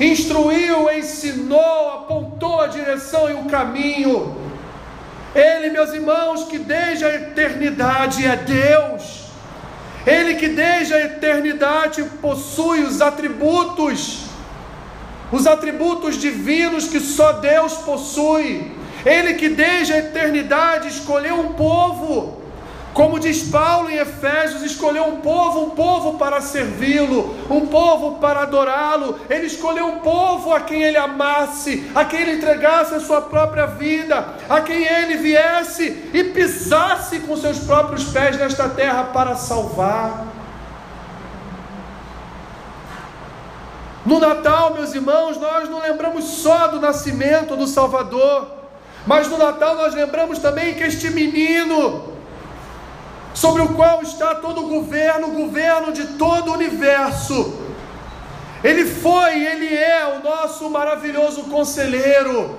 instruiu, 0.00 0.90
ensinou, 0.90 1.92
apontou 1.92 2.62
a 2.62 2.66
direção 2.66 3.28
e 3.28 3.34
o 3.34 3.44
caminho. 3.44 4.36
Ele, 5.34 5.70
meus 5.70 5.92
irmãos, 5.92 6.44
que 6.44 6.58
desde 6.58 7.04
a 7.04 7.14
eternidade 7.14 8.26
é 8.26 8.34
Deus, 8.36 9.26
Ele 10.06 10.34
que 10.34 10.48
desde 10.48 10.94
a 10.94 11.04
eternidade 11.04 12.02
possui 12.22 12.82
os 12.82 13.02
atributos, 13.02 14.24
os 15.30 15.46
atributos 15.46 16.16
divinos 16.16 16.88
que 16.88 16.98
só 16.98 17.34
Deus 17.34 17.74
possui, 17.74 18.72
Ele 19.04 19.34
que 19.34 19.50
desde 19.50 19.92
a 19.92 19.98
eternidade 19.98 20.88
escolheu 20.88 21.38
um 21.38 21.52
povo 21.52 22.39
como 23.00 23.18
diz 23.18 23.44
Paulo 23.44 23.88
em 23.88 23.96
Efésios, 23.96 24.62
escolheu 24.62 25.04
um 25.04 25.22
povo, 25.22 25.60
um 25.64 25.70
povo 25.70 26.18
para 26.18 26.38
servi-lo, 26.42 27.34
um 27.48 27.66
povo 27.66 28.18
para 28.18 28.40
adorá-lo. 28.40 29.18
Ele 29.30 29.46
escolheu 29.46 29.86
um 29.86 30.00
povo 30.00 30.52
a 30.52 30.60
quem 30.60 30.82
ele 30.82 30.98
amasse, 30.98 31.90
a 31.94 32.04
quem 32.04 32.20
ele 32.20 32.32
entregasse 32.32 32.94
a 32.94 33.00
sua 33.00 33.22
própria 33.22 33.64
vida, 33.64 34.34
a 34.46 34.60
quem 34.60 34.84
ele 34.84 35.16
viesse 35.16 36.10
e 36.12 36.24
pisasse 36.24 37.20
com 37.20 37.34
seus 37.38 37.60
próprios 37.60 38.04
pés 38.04 38.36
nesta 38.36 38.68
terra 38.68 39.04
para 39.04 39.34
salvar. 39.34 40.26
No 44.04 44.20
Natal, 44.20 44.74
meus 44.74 44.94
irmãos, 44.94 45.38
nós 45.38 45.70
não 45.70 45.80
lembramos 45.80 46.22
só 46.24 46.66
do 46.66 46.78
nascimento 46.78 47.56
do 47.56 47.66
Salvador, 47.66 48.46
mas 49.06 49.26
no 49.26 49.38
Natal 49.38 49.74
nós 49.76 49.94
lembramos 49.94 50.38
também 50.38 50.74
que 50.74 50.82
este 50.82 51.08
menino, 51.08 52.09
sobre 53.40 53.62
o 53.62 53.68
qual 53.68 54.02
está 54.02 54.34
todo 54.34 54.66
o 54.66 54.68
governo, 54.68 55.28
o 55.28 55.36
governo 55.44 55.92
de 55.92 56.04
todo 56.18 56.50
o 56.50 56.52
universo. 56.52 57.58
Ele 58.62 58.84
foi, 58.84 59.46
ele 59.46 59.74
é 59.74 60.04
o 60.14 60.22
nosso 60.22 60.68
maravilhoso 60.68 61.44
conselheiro. 61.44 62.58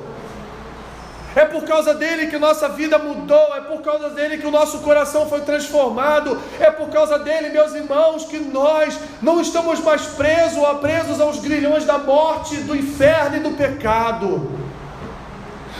É 1.35 1.45
por 1.45 1.63
causa 1.65 1.93
dele 1.93 2.27
que 2.27 2.37
nossa 2.39 2.67
vida 2.67 2.97
mudou, 2.97 3.55
é 3.55 3.61
por 3.61 3.83
causa 3.83 4.09
dele 4.09 4.39
que 4.39 4.47
o 4.47 4.51
nosso 4.51 4.79
coração 4.79 5.29
foi 5.29 5.41
transformado, 5.41 6.41
é 6.59 6.71
por 6.71 6.89
causa 6.89 7.19
dele, 7.19 7.49
meus 7.49 7.75
irmãos, 7.75 8.25
que 8.25 8.39
nós 8.39 8.97
não 9.21 9.39
estamos 9.39 9.79
mais 9.81 10.01
presos 10.07 10.57
ou 10.57 10.75
presos 10.79 11.21
aos 11.21 11.37
grilhões 11.39 11.85
da 11.85 11.99
morte, 11.99 12.55
do 12.55 12.75
inferno 12.75 13.37
e 13.37 13.39
do 13.39 13.51
pecado. 13.51 14.51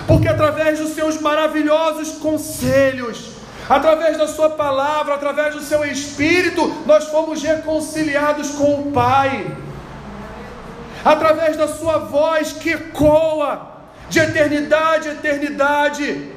Porque 0.06 0.28
através 0.28 0.78
dos 0.78 0.92
seus 0.92 1.20
maravilhosos 1.20 2.20
conselhos, 2.20 3.41
através 3.72 4.18
da 4.18 4.28
Sua 4.28 4.50
palavra, 4.50 5.14
através 5.14 5.56
do 5.56 5.62
Seu 5.62 5.86
Espírito, 5.86 6.84
nós 6.86 7.06
fomos 7.06 7.42
reconciliados 7.42 8.50
com 8.50 8.82
o 8.82 8.92
Pai, 8.92 9.48
através 11.06 11.56
da 11.56 11.70
Sua 11.70 12.00
voz 12.00 12.52
que 12.52 12.72
ecoa 12.72 13.72
de 14.10 14.20
eternidade 14.20 15.08
a 15.08 15.14
eternidade 15.14 16.34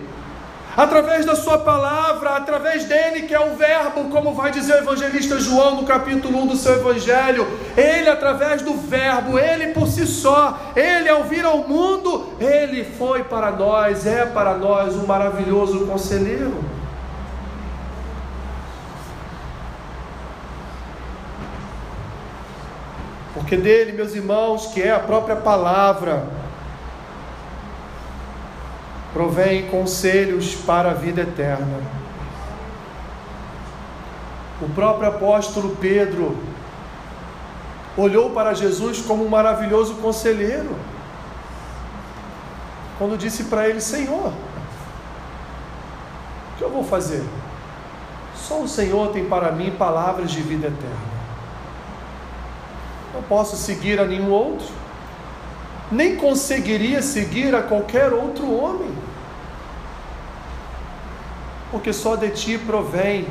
através 0.76 1.26
da 1.26 1.34
Sua 1.34 1.58
palavra, 1.58 2.36
através 2.36 2.84
dele, 2.84 3.22
que 3.22 3.34
é 3.34 3.40
o 3.40 3.56
Verbo, 3.56 4.10
como 4.10 4.32
vai 4.32 4.52
dizer 4.52 4.74
o 4.74 4.78
evangelista 4.78 5.40
João 5.40 5.74
no 5.80 5.84
capítulo 5.84 6.40
1 6.42 6.46
do 6.46 6.56
seu 6.56 6.74
Evangelho. 6.74 7.48
Ele, 7.76 8.08
através 8.08 8.62
do 8.62 8.74
Verbo, 8.74 9.40
ele 9.40 9.68
por 9.68 9.88
si 9.88 10.06
só, 10.06 10.72
ele 10.76 11.08
ao 11.08 11.24
vir 11.24 11.44
ao 11.44 11.58
mundo, 11.66 12.28
ele 12.40 12.84
foi 12.84 13.24
para 13.24 13.50
nós, 13.50 14.06
é 14.06 14.24
para 14.24 14.54
nós 14.54 14.94
um 14.94 15.06
maravilhoso 15.06 15.84
conselheiro. 15.86 16.83
Porque 23.44 23.59
dele, 23.59 23.92
meus 23.92 24.14
irmãos, 24.14 24.68
que 24.68 24.80
é 24.80 24.90
a 24.90 24.98
própria 24.98 25.37
palavra, 25.37 26.26
provém 29.12 29.68
conselhos 29.68 30.54
para 30.54 30.92
a 30.92 30.94
vida 30.94 31.20
eterna. 31.20 31.83
O 34.62 34.68
próprio 34.70 35.11
apóstolo 35.11 35.76
Pedro 35.76 36.38
olhou 37.98 38.30
para 38.30 38.54
Jesus 38.54 39.02
como 39.02 39.26
um 39.26 39.28
maravilhoso 39.28 39.96
conselheiro, 39.96 40.74
quando 42.98 43.18
disse 43.18 43.44
para 43.44 43.68
ele: 43.68 43.83
Senhor, 43.83 44.33
o 46.48 46.57
que 46.57 46.64
eu 46.64 46.70
vou 46.70 46.83
fazer? 46.83 47.22
Só 48.35 48.62
o 48.62 48.68
Senhor 48.68 49.12
tem 49.12 49.26
para 49.26 49.52
mim 49.52 49.70
palavras 49.72 50.30
de 50.30 50.40
vida 50.40 50.68
eterna. 50.68 51.13
Posso 53.28 53.56
seguir 53.56 53.98
a 53.98 54.04
nenhum 54.04 54.30
outro, 54.30 54.66
nem 55.90 56.16
conseguiria 56.16 57.02
seguir 57.02 57.54
a 57.54 57.62
qualquer 57.62 58.12
outro 58.12 58.52
homem 58.52 58.94
porque 61.74 61.92
só 61.92 62.14
de 62.14 62.30
ti 62.30 62.56
provém 62.56 63.26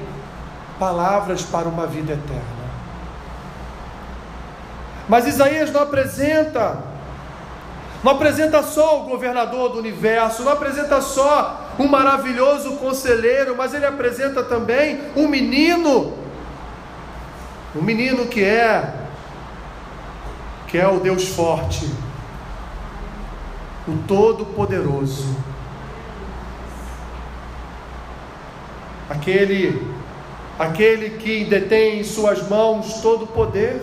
palavras 0.78 1.44
para 1.44 1.66
uma 1.66 1.88
vida 1.88 2.12
eterna. 2.12 2.44
Mas 5.08 5.26
Isaías 5.26 5.72
não 5.72 5.84
apresenta, 5.84 6.80
não 8.04 8.12
apresenta 8.12 8.62
só 8.62 9.00
o 9.00 9.04
governador 9.06 9.70
do 9.70 9.80
universo, 9.80 10.44
não 10.44 10.52
apresenta 10.52 11.00
só 11.00 11.72
um 11.80 11.88
maravilhoso 11.88 12.76
conselheiro, 12.76 13.56
mas 13.56 13.74
ele 13.74 13.86
apresenta 13.86 14.44
também 14.44 15.00
um 15.16 15.26
menino, 15.26 16.12
um 17.74 17.82
menino 17.82 18.26
que 18.26 18.44
é 18.44 18.94
que 20.74 20.78
é 20.80 20.88
o 20.88 21.00
Deus 21.00 21.28
forte, 21.28 21.88
o 23.88 23.96
Todo-Poderoso 24.08 25.54
aquele, 29.14 29.82
aquele 30.58 31.12
que 31.12 31.46
detém 31.46 32.00
em 32.00 32.04
suas 32.04 32.48
mãos 32.50 33.02
todo 33.02 33.26
o 33.26 33.28
poder. 33.28 33.82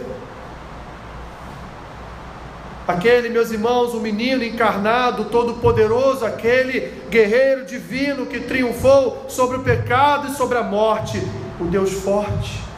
Aquele, 2.89 3.29
meus 3.29 3.53
irmãos, 3.53 3.95
o 3.95 4.01
menino 4.01 4.43
encarnado, 4.43 5.27
todo-poderoso, 5.27 6.27
aquele 6.27 6.93
guerreiro 7.09 7.65
divino 7.65 8.27
que 8.27 8.41
triunfou 8.41 9.27
sobre 9.29 9.59
o 9.59 9.63
pecado 9.63 10.27
e 10.27 10.35
sobre 10.35 10.59
a 10.59 10.63
morte, 10.65 11.23
o 11.61 11.67
Deus 11.67 11.93
forte. 11.93 12.70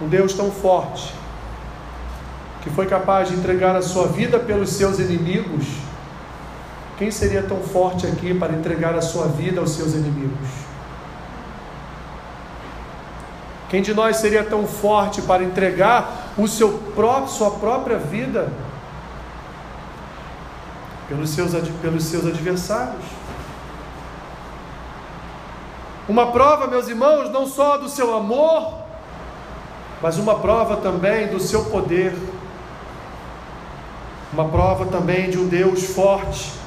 Um 0.00 0.08
Deus 0.08 0.32
tão 0.32 0.50
forte 0.50 1.12
que 2.62 2.70
foi 2.70 2.86
capaz 2.86 3.28
de 3.28 3.34
entregar 3.34 3.74
a 3.76 3.82
sua 3.82 4.06
vida 4.06 4.38
pelos 4.38 4.70
seus 4.70 4.98
inimigos 4.98 5.88
quem 6.98 7.12
seria 7.12 7.44
tão 7.44 7.62
forte 7.62 8.08
aqui 8.08 8.34
para 8.34 8.52
entregar 8.52 8.96
a 8.96 9.00
sua 9.00 9.28
vida 9.28 9.60
aos 9.60 9.70
seus 9.70 9.94
inimigos? 9.94 10.48
Quem 13.70 13.80
de 13.82 13.94
nós 13.94 14.16
seria 14.16 14.42
tão 14.42 14.66
forte 14.66 15.22
para 15.22 15.44
entregar 15.44 16.32
o 16.36 16.48
seu 16.48 16.72
próprio, 16.96 17.28
sua 17.28 17.52
própria 17.52 17.98
vida 17.98 18.50
pelos 21.08 21.30
seus, 21.30 21.52
pelos 21.80 22.02
seus 22.02 22.26
adversários? 22.26 23.04
Uma 26.08 26.32
prova, 26.32 26.66
meus 26.66 26.88
irmãos, 26.88 27.30
não 27.30 27.46
só 27.46 27.76
do 27.76 27.88
seu 27.88 28.16
amor, 28.16 28.74
mas 30.02 30.18
uma 30.18 30.38
prova 30.38 30.76
também 30.76 31.28
do 31.28 31.40
seu 31.40 31.64
poder. 31.66 32.14
Uma 34.32 34.48
prova 34.48 34.86
também 34.86 35.30
de 35.30 35.38
um 35.38 35.48
Deus 35.48 35.84
forte 35.84 36.58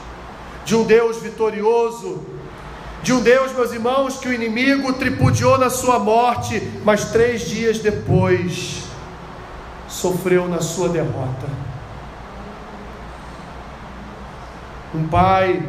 de 0.66 0.76
um 0.76 0.84
Deus 0.84 1.18
vitorioso, 1.18 2.22
de 3.04 3.14
um 3.14 3.22
Deus, 3.22 3.52
meus 3.54 3.72
irmãos, 3.72 4.18
que 4.18 4.28
o 4.28 4.34
inimigo 4.34 4.94
tripudiou 4.94 5.58
na 5.58 5.70
sua 5.70 5.98
morte, 5.98 6.62
mas 6.84 7.06
três 7.12 7.42
dias 7.42 7.80
depois 7.80 8.84
sofreu 9.88 10.48
na 10.48 10.62
sua 10.62 10.90
derrota. 10.90 11.50
Um 14.94 15.08
Pai 15.08 15.68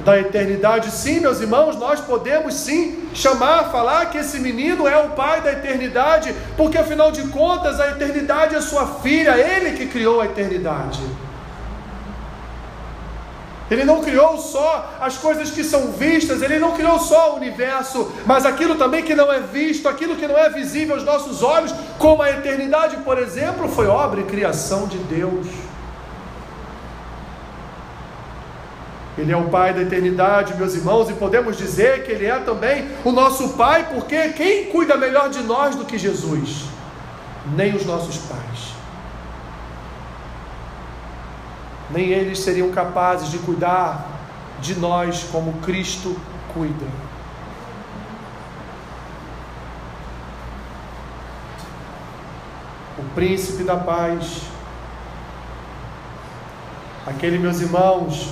da 0.00 0.18
eternidade, 0.18 0.90
sim, 0.90 1.20
meus 1.20 1.40
irmãos, 1.40 1.76
nós 1.76 2.00
podemos 2.00 2.54
sim 2.54 3.08
chamar, 3.14 3.70
falar 3.70 4.06
que 4.06 4.18
esse 4.18 4.38
menino 4.38 4.86
é 4.86 4.96
o 4.98 5.10
Pai 5.10 5.40
da 5.40 5.52
eternidade, 5.52 6.34
porque 6.56 6.76
afinal 6.76 7.10
de 7.10 7.22
contas 7.28 7.80
a 7.80 7.90
eternidade 7.90 8.54
é 8.54 8.60
sua 8.60 8.86
filha, 8.86 9.38
ele 9.38 9.76
que 9.76 9.86
criou 9.86 10.20
a 10.20 10.26
eternidade. 10.26 11.00
Ele 13.70 13.84
não 13.84 14.02
criou 14.02 14.36
só 14.36 14.94
as 15.00 15.16
coisas 15.16 15.50
que 15.50 15.64
são 15.64 15.92
vistas, 15.92 16.42
ele 16.42 16.58
não 16.58 16.72
criou 16.72 16.98
só 16.98 17.32
o 17.32 17.36
universo, 17.36 18.12
mas 18.26 18.44
aquilo 18.44 18.74
também 18.74 19.02
que 19.02 19.14
não 19.14 19.32
é 19.32 19.40
visto, 19.40 19.88
aquilo 19.88 20.16
que 20.16 20.28
não 20.28 20.36
é 20.36 20.50
visível 20.50 20.96
aos 20.96 21.04
nossos 21.04 21.42
olhos, 21.42 21.74
como 21.98 22.22
a 22.22 22.30
eternidade, 22.30 22.98
por 22.98 23.18
exemplo, 23.18 23.68
foi 23.68 23.86
obra 23.86 24.20
e 24.20 24.24
criação 24.24 24.86
de 24.86 24.98
Deus. 24.98 25.46
Ele 29.16 29.32
é 29.32 29.36
o 29.36 29.48
Pai 29.48 29.72
da 29.72 29.82
eternidade, 29.82 30.54
meus 30.56 30.74
irmãos, 30.74 31.08
e 31.08 31.12
podemos 31.14 31.56
dizer 31.56 32.04
que 32.04 32.12
Ele 32.12 32.26
é 32.26 32.38
também 32.40 32.88
o 33.04 33.12
nosso 33.12 33.50
Pai, 33.50 33.88
porque 33.94 34.30
quem 34.30 34.66
cuida 34.66 34.96
melhor 34.96 35.30
de 35.30 35.42
nós 35.42 35.76
do 35.76 35.84
que 35.84 35.96
Jesus? 35.96 36.64
Nem 37.54 37.74
os 37.76 37.84
nossos 37.84 38.16
pais. 38.16 38.74
nem 41.94 42.08
eles 42.08 42.40
seriam 42.40 42.70
capazes 42.72 43.30
de 43.30 43.38
cuidar 43.38 44.06
de 44.60 44.74
nós 44.74 45.24
como 45.30 45.52
Cristo 45.60 46.18
cuida. 46.52 46.86
O 52.98 53.02
príncipe 53.14 53.62
da 53.64 53.76
paz, 53.76 54.42
aquele, 57.06 57.38
meus 57.38 57.60
irmãos, 57.60 58.30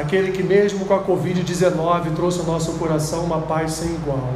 aquele 0.00 0.32
que, 0.32 0.42
mesmo 0.42 0.86
com 0.86 0.94
a 0.94 1.04
Covid-19, 1.04 2.14
trouxe 2.14 2.40
ao 2.40 2.46
nosso 2.46 2.72
coração 2.72 3.24
uma 3.24 3.40
paz 3.42 3.72
sem 3.72 3.90
igual. 3.90 4.34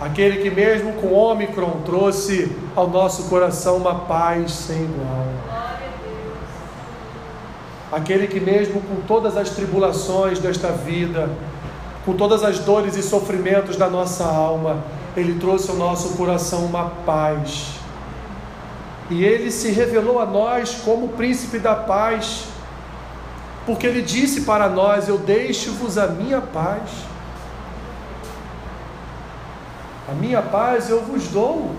Aquele 0.00 0.38
que, 0.38 0.50
mesmo 0.50 0.94
com 0.94 1.12
Ômicron, 1.12 1.82
trouxe 1.84 2.56
ao 2.74 2.88
nosso 2.88 3.24
coração 3.24 3.76
uma 3.76 3.94
paz 3.94 4.52
sem 4.52 4.84
igual. 4.84 5.26
Aquele 7.92 8.28
que, 8.28 8.38
mesmo 8.38 8.80
com 8.80 9.00
todas 9.06 9.36
as 9.36 9.50
tribulações 9.50 10.38
desta 10.38 10.68
vida, 10.68 11.28
com 12.06 12.14
todas 12.14 12.44
as 12.44 12.60
dores 12.60 12.96
e 12.96 13.02
sofrimentos 13.02 13.76
da 13.76 13.90
nossa 13.90 14.24
alma, 14.24 14.78
ele 15.16 15.38
trouxe 15.40 15.70
ao 15.70 15.76
nosso 15.76 16.16
coração 16.16 16.64
uma 16.64 16.84
paz. 17.04 17.79
E 19.10 19.24
ele 19.24 19.50
se 19.50 19.72
revelou 19.72 20.20
a 20.20 20.24
nós 20.24 20.76
como 20.84 21.08
príncipe 21.08 21.58
da 21.58 21.74
paz, 21.74 22.44
porque 23.66 23.86
ele 23.86 24.02
disse 24.02 24.42
para 24.42 24.68
nós: 24.68 25.08
Eu 25.08 25.18
deixo-vos 25.18 25.98
a 25.98 26.06
minha 26.06 26.40
paz. 26.40 26.88
A 30.08 30.12
minha 30.12 30.40
paz 30.42 30.90
eu 30.90 31.04
vos 31.04 31.28
dou, 31.28 31.70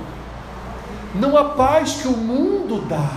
não 1.14 1.38
a 1.38 1.50
paz 1.50 1.96
que 2.02 2.08
o 2.08 2.16
mundo 2.16 2.82
dá, 2.88 3.10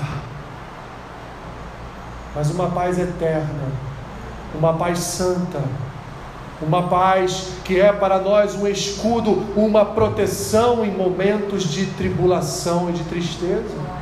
mas 2.35 2.51
uma 2.51 2.69
paz 2.71 2.99
eterna, 2.99 3.69
uma 4.57 4.75
paz 4.75 4.99
santa, 4.99 5.63
uma 6.61 6.89
paz 6.89 7.51
que 7.65 7.81
é 7.81 7.93
para 7.93 8.19
nós 8.19 8.57
um 8.57 8.67
escudo, 8.67 9.45
uma 9.55 9.85
proteção 9.85 10.85
em 10.85 10.91
momentos 10.91 11.63
de 11.63 11.87
tribulação 11.87 12.91
e 12.91 12.95
de 12.95 13.05
tristeza. 13.05 13.94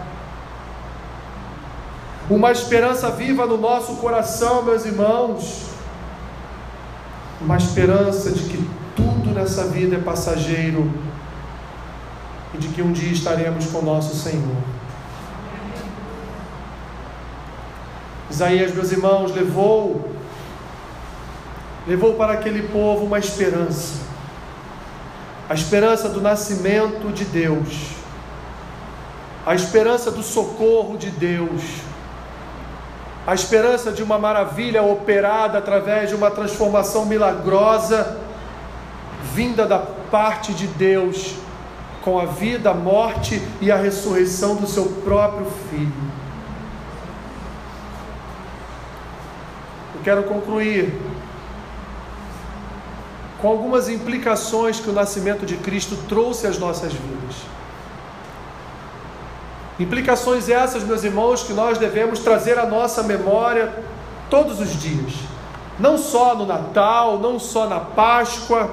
Uma 2.33 2.51
esperança 2.51 3.11
viva 3.11 3.45
no 3.45 3.59
nosso 3.59 3.97
coração, 3.97 4.62
meus 4.62 4.87
irmãos. 4.87 5.66
Uma 7.39 7.59
esperança 7.59 8.30
de 8.30 8.45
que 8.45 8.70
tudo 8.97 9.35
nessa 9.35 9.66
vida 9.66 9.97
é 9.97 9.99
passageiro 9.99 10.91
e 12.55 12.57
de 12.57 12.68
que 12.68 12.80
um 12.80 12.91
dia 12.91 13.12
estaremos 13.12 13.66
com 13.66 13.83
nosso 13.83 14.16
Senhor. 14.16 14.57
Isaías, 18.30 18.74
meus 18.74 18.91
irmãos, 18.91 19.35
levou 19.35 20.11
levou 21.87 22.14
para 22.14 22.33
aquele 22.33 22.66
povo 22.68 23.05
uma 23.05 23.18
esperança. 23.18 23.97
A 25.51 25.53
esperança 25.53 26.09
do 26.09 26.22
nascimento 26.22 27.12
de 27.12 27.26
Deus. 27.26 27.91
A 29.45 29.55
esperança 29.55 30.11
do 30.11 30.22
socorro 30.22 30.97
de 30.97 31.11
Deus. 31.11 31.91
A 33.27 33.35
esperança 33.35 33.93
de 33.93 34.03
uma 34.03 34.18
maravilha 34.18 34.83
operada 34.83 35.59
através 35.59 36.09
de 36.09 36.14
uma 36.14 36.31
transformação 36.31 37.07
milagrosa 37.07 38.18
vinda 39.35 39.66
da 39.66 39.79
parte 39.79 40.53
de 40.53 40.66
Deus 40.66 41.35
com 42.03 42.18
a 42.18 42.25
vida, 42.25 42.70
a 42.70 42.75
morte 42.75 43.41
e 43.61 43.70
a 43.70 43.77
ressurreição 43.77 44.57
do 44.57 44.66
seu 44.66 44.87
próprio 45.05 45.47
filho. 45.70 46.23
quero 50.03 50.25
concluir 50.25 50.93
com 53.41 53.49
algumas 53.49 53.89
implicações 53.89 54.79
que 54.79 54.91
o 54.91 54.93
nascimento 54.93 55.47
de 55.47 55.57
Cristo 55.57 55.97
trouxe 56.09 56.47
às 56.47 56.59
nossas 56.59 56.93
vidas. 56.93 57.37
Implicações 59.83 60.49
essas, 60.49 60.85
meus 60.85 61.03
irmãos, 61.03 61.43
que 61.43 61.53
nós 61.53 61.76
devemos 61.76 62.20
trazer 62.20 62.57
à 62.57 62.64
nossa 62.64 63.03
memória 63.03 63.72
todos 64.30 64.61
os 64.61 64.80
dias. 64.80 65.12
Não 65.76 65.99
só 65.99 66.37
no 66.37 66.47
Natal, 66.47 67.18
não 67.18 67.37
só 67.37 67.68
na 67.68 67.80
Páscoa, 67.80 68.70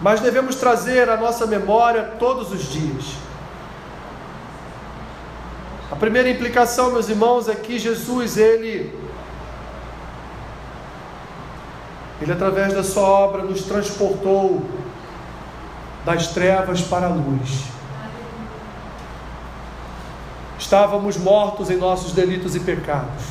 mas 0.00 0.20
devemos 0.20 0.56
trazer 0.56 1.10
à 1.10 1.18
nossa 1.18 1.46
memória 1.46 2.14
todos 2.18 2.50
os 2.50 2.62
dias. 2.72 3.04
A 5.92 5.96
primeira 5.96 6.30
implicação, 6.30 6.90
meus 6.90 7.10
irmãos, 7.10 7.46
é 7.46 7.54
que 7.54 7.78
Jesus, 7.78 8.38
ele 8.38 8.90
Ele, 12.22 12.32
através 12.32 12.72
da 12.72 12.82
sua 12.82 13.02
obra, 13.02 13.42
nos 13.42 13.62
transportou 13.64 14.62
das 16.06 16.28
trevas 16.28 16.80
para 16.80 17.06
a 17.06 17.10
luz. 17.10 17.77
Estávamos 20.68 21.16
mortos 21.16 21.70
em 21.70 21.78
nossos 21.78 22.12
delitos 22.12 22.54
e 22.54 22.60
pecados. 22.60 23.24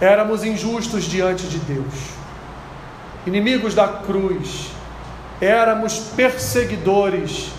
Éramos 0.00 0.42
injustos 0.42 1.04
diante 1.04 1.46
de 1.46 1.58
Deus. 1.58 1.94
Inimigos 3.24 3.72
da 3.72 3.86
cruz. 3.86 4.72
Éramos 5.40 6.00
perseguidores 6.16 7.52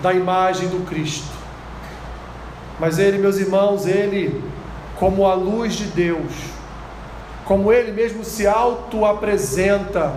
da 0.00 0.12
imagem 0.12 0.68
do 0.68 0.86
Cristo. 0.86 1.26
Mas 2.78 2.96
Ele, 3.00 3.18
meus 3.18 3.38
irmãos, 3.38 3.88
Ele, 3.88 4.44
como 4.94 5.26
a 5.26 5.34
luz 5.34 5.74
de 5.74 5.86
Deus, 5.86 6.30
como 7.44 7.72
ele 7.72 7.90
mesmo 7.90 8.24
se 8.24 8.46
auto-apresenta 8.46 10.14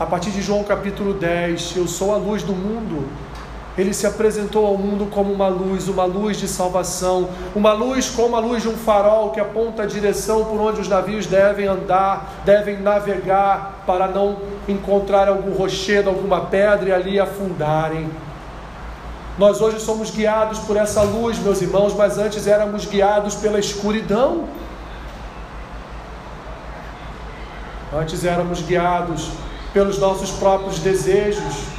a 0.00 0.06
partir 0.06 0.30
de 0.30 0.40
João 0.40 0.64
capítulo 0.64 1.12
10, 1.12 1.76
eu 1.76 1.86
sou 1.86 2.14
a 2.14 2.16
luz 2.16 2.42
do 2.42 2.54
mundo. 2.54 3.06
Ele 3.76 3.92
se 3.92 4.06
apresentou 4.06 4.64
ao 4.64 4.78
mundo 4.78 5.10
como 5.10 5.32
uma 5.32 5.48
luz, 5.48 5.88
uma 5.88 6.04
luz 6.04 6.36
de 6.36 6.46
salvação, 6.46 7.28
uma 7.56 7.72
luz 7.72 8.08
como 8.08 8.36
a 8.36 8.38
luz 8.38 8.62
de 8.62 8.68
um 8.68 8.76
farol 8.76 9.30
que 9.30 9.40
aponta 9.40 9.82
a 9.82 9.86
direção 9.86 10.44
por 10.44 10.60
onde 10.60 10.80
os 10.80 10.88
navios 10.88 11.26
devem 11.26 11.66
andar, 11.66 12.42
devem 12.44 12.80
navegar, 12.80 13.82
para 13.84 14.06
não 14.06 14.36
encontrar 14.68 15.28
algum 15.28 15.52
rochedo, 15.52 16.08
alguma 16.08 16.42
pedra 16.42 16.90
e 16.90 16.92
ali 16.92 17.18
afundarem. 17.18 18.08
Nós 19.36 19.60
hoje 19.60 19.80
somos 19.80 20.12
guiados 20.12 20.60
por 20.60 20.76
essa 20.76 21.02
luz, 21.02 21.36
meus 21.40 21.60
irmãos, 21.60 21.92
mas 21.94 22.16
antes 22.16 22.46
éramos 22.46 22.86
guiados 22.86 23.34
pela 23.34 23.58
escuridão. 23.58 24.44
Antes 27.92 28.24
éramos 28.24 28.62
guiados 28.62 29.30
pelos 29.72 29.98
nossos 29.98 30.30
próprios 30.30 30.78
desejos. 30.78 31.73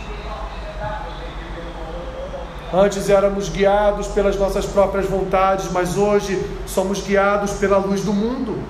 Antes 2.78 3.10
éramos 3.10 3.48
guiados 3.48 4.08
pelas 4.08 4.36
nossas 4.36 4.66
próprias 4.66 5.06
vontades, 5.06 5.72
mas 5.72 5.96
hoje 5.96 6.46
somos 6.68 7.00
guiados 7.00 7.52
pela 7.52 7.78
luz 7.78 8.02
do 8.02 8.12
mundo. 8.12 8.62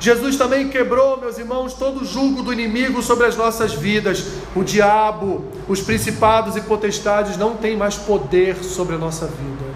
Jesus 0.00 0.36
também 0.36 0.70
quebrou, 0.70 1.20
meus 1.20 1.36
irmãos, 1.36 1.74
todo 1.74 2.00
o 2.00 2.04
jugo 2.06 2.42
do 2.42 2.54
inimigo 2.54 3.02
sobre 3.02 3.26
as 3.26 3.36
nossas 3.36 3.74
vidas. 3.74 4.24
O 4.56 4.64
diabo, 4.64 5.44
os 5.68 5.82
principados 5.82 6.56
e 6.56 6.62
potestades 6.62 7.36
não 7.36 7.54
têm 7.54 7.76
mais 7.76 7.96
poder 7.96 8.56
sobre 8.64 8.94
a 8.94 8.98
nossa 8.98 9.26
vida. 9.26 9.66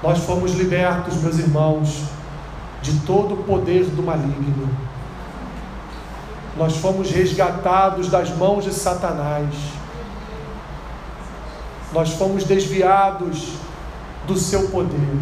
Nós 0.00 0.20
fomos 0.20 0.52
libertos, 0.52 1.16
meus 1.16 1.36
irmãos, 1.36 2.04
de 2.80 2.96
todo 3.00 3.34
o 3.34 3.38
poder 3.38 3.86
do 3.86 4.04
maligno. 4.04 4.89
Nós 6.60 6.76
fomos 6.76 7.10
resgatados 7.10 8.08
das 8.10 8.28
mãos 8.36 8.64
de 8.64 8.74
Satanás. 8.74 9.46
Nós 11.90 12.10
fomos 12.10 12.44
desviados 12.44 13.54
do 14.26 14.36
seu 14.36 14.68
poder. 14.68 15.16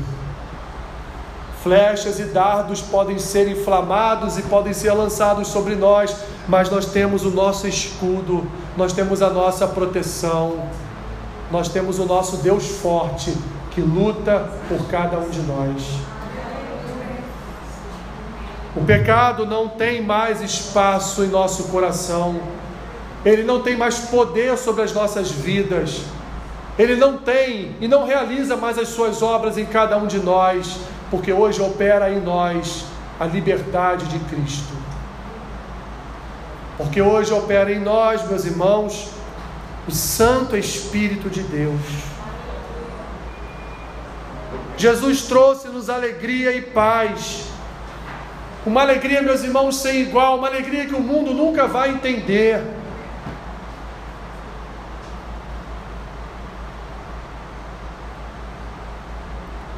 Flechas 1.62 2.18
e 2.18 2.24
dardos 2.24 2.82
podem 2.82 3.20
ser 3.20 3.49
inflamados 3.49 4.36
e 4.36 4.43
podem 4.43 4.72
ser 4.72 4.93
lançados 4.95 5.47
sobre 5.47 5.76
nós, 5.76 6.12
mas 6.49 6.70
nós 6.70 6.86
temos 6.86 7.24
o 7.24 7.30
nosso 7.30 7.68
escudo, 7.68 8.45
nós 8.76 8.93
temos 8.93 9.22
a 9.22 9.30
nossa 9.30 9.68
proteção, 9.68 10.68
nós 11.53 11.68
temos 11.68 12.01
o 12.01 12.05
nosso 12.05 12.39
Deus 12.39 12.66
forte 12.66 13.32
que 13.70 13.80
luta 13.80 14.51
por 14.68 14.89
cada 14.89 15.18
um 15.18 15.30
de 15.30 15.43
nós. 15.43 16.08
O 18.77 18.85
pecado 18.85 19.47
não 19.47 19.69
tem 19.69 20.03
mais 20.03 20.41
espaço 20.41 21.25
em 21.25 21.29
nosso 21.29 21.64
coração, 21.64 22.41
ele 23.25 23.43
não 23.43 23.62
tem 23.62 23.77
mais 23.77 23.99
poder 23.99 24.57
sobre 24.57 24.83
as 24.83 24.93
nossas 24.93 25.31
vidas, 25.31 26.03
ele 26.79 26.95
não 26.95 27.19
tem 27.19 27.75
e 27.81 27.89
não 27.89 28.07
realiza 28.07 28.57
mais 28.57 28.79
as 28.79 28.89
suas 28.89 29.23
obras 29.23 29.59
em 29.59 29.66
cada 29.66 29.97
um 29.97 30.07
de 30.07 30.21
nós, 30.21 30.79
porque 31.11 31.33
hoje 31.33 31.61
opera 31.61 32.11
em 32.11 32.21
nós 32.21 32.85
a 33.19 33.27
liberdade 33.27 34.07
de 34.07 34.19
Cristo. 34.21 34.77
Porque 36.77 37.03
hoje 37.03 37.33
opera 37.33 37.73
em 37.73 37.81
nós, 37.81 38.27
meus 38.29 38.45
irmãos, 38.45 39.09
o 39.89 39.91
Santo 39.91 40.57
Espírito 40.57 41.29
de 41.29 41.43
Deus. 41.43 41.81
Jesus 44.77 45.23
trouxe-nos 45.23 45.91
alegria 45.91 46.53
e 46.53 46.62
paz. 46.62 47.47
Uma 48.67 48.83
alegria, 48.83 49.23
meus 49.23 49.43
irmãos, 49.43 49.77
sem 49.77 50.01
igual, 50.01 50.39
uma 50.39 50.49
alegria 50.49 50.85
que 50.85 50.95
o 50.95 51.01
mundo 51.01 51.33
nunca 51.33 51.67
vai 51.67 51.91
entender. 51.91 52.63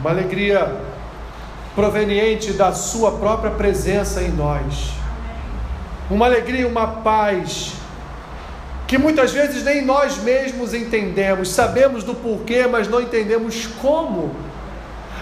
Uma 0.01 0.11
alegria 0.11 0.81
proveniente 1.75 2.53
da 2.53 2.73
Sua 2.73 3.13
própria 3.13 3.51
presença 3.51 4.23
em 4.23 4.31
nós. 4.31 4.93
Uma 6.11 6.27
alegria, 6.27 6.67
uma 6.67 6.87
paz 6.87 7.75
que 8.89 8.99
muitas 8.99 9.31
vezes 9.31 9.63
nem 9.63 9.83
nós 9.83 10.19
mesmos 10.19 10.75
entendemos. 10.75 11.51
Sabemos 11.51 12.03
do 12.03 12.13
porquê, 12.13 12.67
mas 12.67 12.89
não 12.89 13.01
entendemos 13.01 13.67
como 13.81 14.35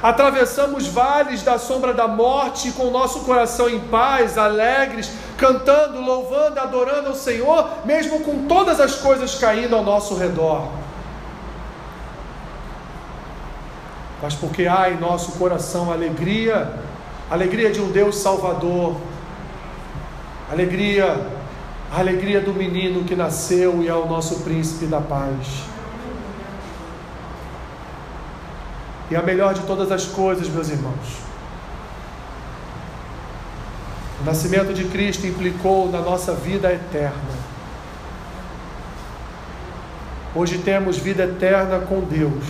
atravessamos 0.02 0.86
vales 0.86 1.42
da 1.42 1.58
sombra 1.58 1.92
da 1.92 2.06
morte 2.06 2.72
com 2.72 2.84
o 2.84 2.90
nosso 2.90 3.20
coração 3.20 3.68
em 3.68 3.80
paz, 3.80 4.38
alegres, 4.38 5.10
cantando, 5.36 6.00
louvando, 6.00 6.58
adorando 6.58 7.08
ao 7.08 7.14
Senhor, 7.14 7.68
mesmo 7.84 8.20
com 8.20 8.46
todas 8.46 8.80
as 8.80 8.96
coisas 8.96 9.34
caindo 9.34 9.74
ao 9.74 9.82
nosso 9.82 10.14
redor. 10.16 10.68
Mas 14.22 14.34
porque 14.34 14.66
há 14.66 14.90
em 14.90 14.98
nosso 14.98 15.32
coração 15.32 15.92
alegria, 15.92 16.72
alegria 17.30 17.70
de 17.70 17.80
um 17.80 17.90
Deus 17.90 18.16
Salvador, 18.16 18.96
alegria, 20.50 21.26
alegria 21.92 22.40
do 22.40 22.52
menino 22.52 23.04
que 23.04 23.14
nasceu 23.14 23.82
e 23.82 23.88
é 23.88 23.94
o 23.94 24.06
nosso 24.06 24.40
príncipe 24.40 24.86
da 24.86 25.00
paz. 25.00 25.77
E 29.10 29.16
a 29.16 29.22
melhor 29.22 29.54
de 29.54 29.62
todas 29.62 29.90
as 29.90 30.04
coisas, 30.04 30.48
meus 30.48 30.68
irmãos, 30.68 31.28
o 34.20 34.24
nascimento 34.24 34.74
de 34.74 34.84
Cristo 34.84 35.26
implicou 35.26 35.90
na 35.90 36.00
nossa 36.00 36.34
vida 36.34 36.72
eterna. 36.72 37.48
Hoje 40.34 40.58
temos 40.58 40.98
vida 40.98 41.24
eterna 41.24 41.78
com 41.80 42.00
Deus. 42.00 42.44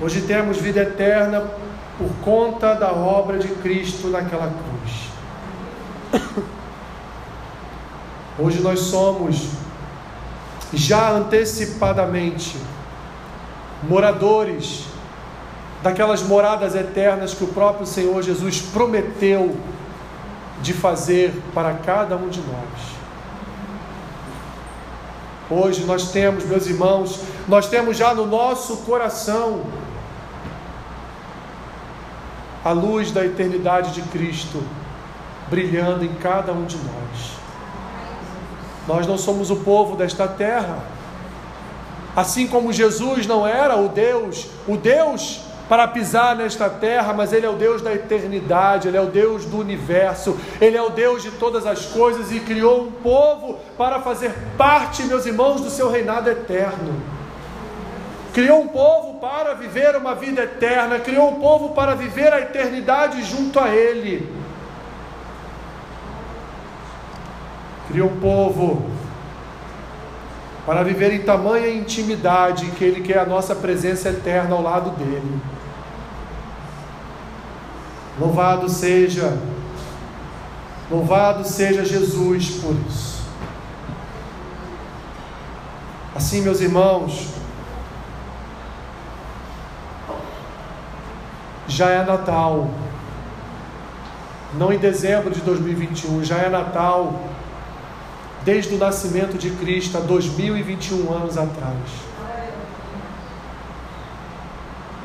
Hoje 0.00 0.20
temos 0.20 0.58
vida 0.58 0.82
eterna 0.82 1.50
por 1.98 2.10
conta 2.22 2.74
da 2.74 2.92
obra 2.92 3.38
de 3.38 3.48
Cristo 3.48 4.08
naquela 4.08 4.52
cruz. 4.52 6.22
Hoje 8.38 8.60
nós 8.60 8.80
somos 8.80 9.48
já 10.72 11.10
antecipadamente 11.10 12.58
moradores 13.82 14.84
daquelas 15.82 16.22
moradas 16.22 16.74
eternas 16.74 17.34
que 17.34 17.44
o 17.44 17.48
próprio 17.48 17.86
Senhor 17.86 18.22
Jesus 18.22 18.60
prometeu 18.60 19.56
de 20.62 20.72
fazer 20.72 21.32
para 21.54 21.74
cada 21.74 22.16
um 22.16 22.28
de 22.28 22.40
nós. 22.40 22.96
Hoje 25.48 25.84
nós 25.84 26.10
temos, 26.10 26.44
meus 26.44 26.66
irmãos, 26.66 27.20
nós 27.46 27.68
temos 27.68 27.96
já 27.96 28.12
no 28.12 28.26
nosso 28.26 28.78
coração 28.78 29.62
a 32.64 32.72
luz 32.72 33.12
da 33.12 33.24
eternidade 33.24 33.92
de 33.92 34.02
Cristo 34.02 34.60
brilhando 35.48 36.04
em 36.04 36.12
cada 36.14 36.52
um 36.52 36.64
de 36.64 36.76
nós. 36.76 37.36
Nós 38.88 39.06
não 39.06 39.16
somos 39.16 39.50
o 39.50 39.56
povo 39.56 39.96
desta 39.96 40.26
terra. 40.26 40.78
Assim 42.16 42.46
como 42.46 42.72
Jesus 42.72 43.26
não 43.26 43.46
era 43.46 43.76
o 43.76 43.88
Deus, 43.88 44.46
o 44.66 44.74
Deus 44.74 45.42
para 45.68 45.86
pisar 45.86 46.34
nesta 46.34 46.70
terra, 46.70 47.12
mas 47.12 47.32
Ele 47.32 47.44
é 47.44 47.50
o 47.50 47.56
Deus 47.56 47.82
da 47.82 47.92
eternidade, 47.92 48.88
Ele 48.88 48.96
é 48.96 49.00
o 49.00 49.06
Deus 49.06 49.44
do 49.44 49.58
universo, 49.58 50.38
Ele 50.58 50.78
é 50.78 50.82
o 50.82 50.88
Deus 50.88 51.22
de 51.22 51.32
todas 51.32 51.66
as 51.66 51.84
coisas 51.86 52.32
e 52.32 52.40
criou 52.40 52.84
um 52.84 52.90
povo 52.90 53.58
para 53.76 54.00
fazer 54.00 54.32
parte, 54.56 55.02
meus 55.04 55.26
irmãos, 55.26 55.60
do 55.60 55.68
seu 55.68 55.90
reinado 55.90 56.30
eterno. 56.30 56.94
Criou 58.32 58.62
um 58.62 58.68
povo 58.68 59.18
para 59.18 59.54
viver 59.54 59.96
uma 59.96 60.14
vida 60.14 60.42
eterna, 60.42 60.98
criou 61.00 61.30
um 61.30 61.40
povo 61.40 61.70
para 61.70 61.94
viver 61.94 62.32
a 62.32 62.40
eternidade 62.40 63.22
junto 63.24 63.58
a 63.58 63.68
Ele. 63.68 64.30
Criou 67.88 68.08
um 68.08 68.20
povo 68.20 68.90
para 70.66 70.82
viver 70.82 71.12
em 71.12 71.20
tamanha 71.20 71.72
intimidade 71.72 72.66
que 72.72 72.84
Ele 72.84 73.00
quer 73.00 73.20
a 73.20 73.24
nossa 73.24 73.54
presença 73.54 74.08
eterna 74.08 74.56
ao 74.56 74.62
lado 74.62 74.90
dele. 74.90 75.40
Louvado 78.18 78.68
seja, 78.68 79.38
louvado 80.90 81.46
seja 81.46 81.84
Jesus 81.84 82.50
por 82.60 82.74
isso. 82.88 83.24
Assim, 86.16 86.40
meus 86.40 86.60
irmãos, 86.60 87.28
já 91.68 91.90
é 91.90 92.04
Natal. 92.04 92.70
Não 94.54 94.72
em 94.72 94.78
dezembro 94.78 95.30
de 95.30 95.42
2021, 95.42 96.24
já 96.24 96.38
é 96.38 96.48
Natal 96.48 97.35
desde 98.46 98.76
o 98.76 98.78
nascimento 98.78 99.36
de 99.36 99.50
Cristo 99.50 99.98
há 99.98 100.00
2021 100.00 101.12
anos 101.12 101.36
atrás. 101.36 101.74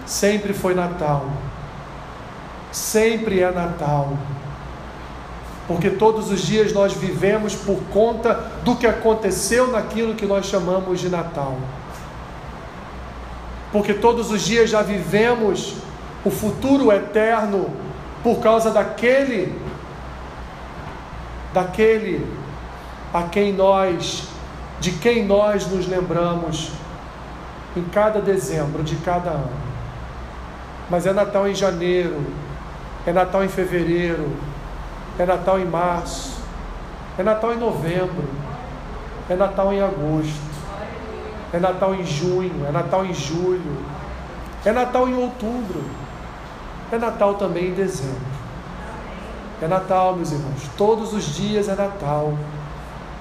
Sempre 0.06 0.54
foi 0.54 0.76
Natal. 0.76 1.26
Sempre 2.72 3.40
é 3.40 3.52
Natal. 3.52 4.16
Porque 5.68 5.90
todos 5.90 6.30
os 6.30 6.40
dias 6.42 6.72
nós 6.72 6.94
vivemos 6.94 7.56
por 7.56 7.82
conta 7.92 8.36
do 8.64 8.76
que 8.76 8.86
aconteceu 8.86 9.72
naquilo 9.72 10.14
que 10.14 10.28
nós 10.28 10.46
chamamos 10.46 11.00
de 11.00 11.10
Natal. 11.10 11.58
Porque 13.72 13.96
todos 13.96 14.30
os 14.30 14.44
dias 14.44 14.70
já 14.70 14.84
vivemos 14.84 15.78
o 16.24 16.30
futuro 16.30 16.92
eterno 16.92 17.74
por 18.22 18.40
causa 18.40 18.70
daquele 18.70 19.60
daquele 21.52 22.41
a 23.14 23.24
quem 23.24 23.54
nós, 23.54 24.28
de 24.80 24.92
quem 24.92 25.26
nós 25.26 25.68
nos 25.68 25.88
lembramos 25.88 26.72
em 27.76 27.84
cada 27.84 28.22
dezembro 28.22 28.84
de 28.84 28.96
cada 28.98 29.32
ano. 29.32 29.52
Mas 30.90 31.06
é 31.06 31.14
Natal 31.14 31.48
em 31.48 31.56
janeiro, 31.56 32.22
é 33.06 33.14
Natal 33.14 33.44
em 33.44 33.50
fevereiro, 33.50 34.30
é 35.18 35.26
Natal 35.26 35.60
em 35.60 35.66
março, 35.66 36.42
é 37.18 37.24
Natal 37.24 37.54
em 37.54 37.58
novembro, 37.58 38.28
é 39.30 39.36
Natal 39.36 39.74
em 39.74 39.82
agosto, 39.82 40.52
é 41.54 41.60
Natal 41.60 41.96
em 41.96 42.06
junho, 42.06 42.66
é 42.68 42.72
Natal 42.72 43.06
em 43.06 43.14
julho, 43.14 43.78
é 44.66 44.72
Natal 44.72 45.08
em 45.08 45.16
outubro, 45.16 45.84
é 46.92 46.98
Natal 46.98 47.36
também 47.36 47.68
em 47.68 47.74
dezembro. 47.74 48.32
É 49.62 49.68
Natal, 49.68 50.16
meus 50.16 50.32
irmãos, 50.32 50.64
todos 50.76 51.14
os 51.14 51.36
dias 51.36 51.70
é 51.70 51.76
Natal 51.76 52.34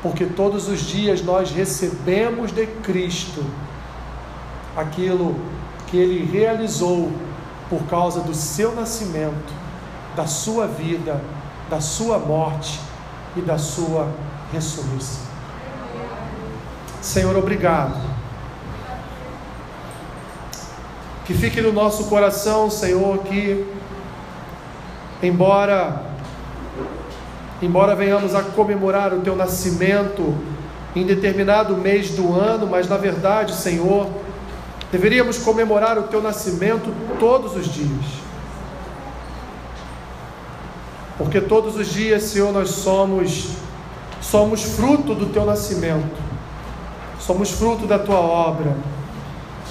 porque 0.02 0.24
todos 0.24 0.68
os 0.68 0.80
dias 0.80 1.22
nós 1.22 1.50
recebemos 1.50 2.52
de 2.52 2.66
Cristo 2.66 3.44
aquilo 4.76 5.36
que 5.88 5.96
Ele 5.96 6.24
realizou 6.24 7.10
por 7.68 7.82
causa 7.84 8.20
do 8.20 8.34
seu 8.34 8.74
nascimento, 8.74 9.52
da 10.16 10.26
sua 10.26 10.66
vida, 10.66 11.22
da 11.68 11.80
sua 11.80 12.18
morte 12.18 12.80
e 13.36 13.40
da 13.40 13.58
sua 13.58 14.08
ressurreição. 14.52 15.30
Senhor, 17.00 17.36
obrigado. 17.36 17.98
Que 21.24 21.34
fique 21.34 21.60
no 21.60 21.72
nosso 21.72 22.04
coração, 22.06 22.68
Senhor, 22.68 23.18
que, 23.18 23.66
embora 25.22 26.09
embora 27.62 27.94
venhamos 27.94 28.34
a 28.34 28.42
comemorar 28.42 29.12
o 29.12 29.20
teu 29.20 29.36
nascimento 29.36 30.34
em 30.96 31.04
determinado 31.04 31.76
mês 31.76 32.10
do 32.10 32.34
ano, 32.34 32.66
mas 32.66 32.88
na 32.88 32.96
verdade, 32.96 33.54
Senhor, 33.54 34.08
deveríamos 34.90 35.38
comemorar 35.38 35.98
o 35.98 36.04
teu 36.04 36.22
nascimento 36.22 36.92
todos 37.18 37.54
os 37.54 37.66
dias. 37.66 38.20
Porque 41.18 41.40
todos 41.40 41.76
os 41.76 41.88
dias, 41.88 42.24
Senhor, 42.24 42.52
nós 42.52 42.70
somos 42.70 43.48
somos 44.22 44.62
fruto 44.62 45.14
do 45.14 45.26
teu 45.26 45.44
nascimento. 45.44 46.20
Somos 47.18 47.50
fruto 47.50 47.86
da 47.86 47.98
tua 47.98 48.18
obra. 48.18 48.74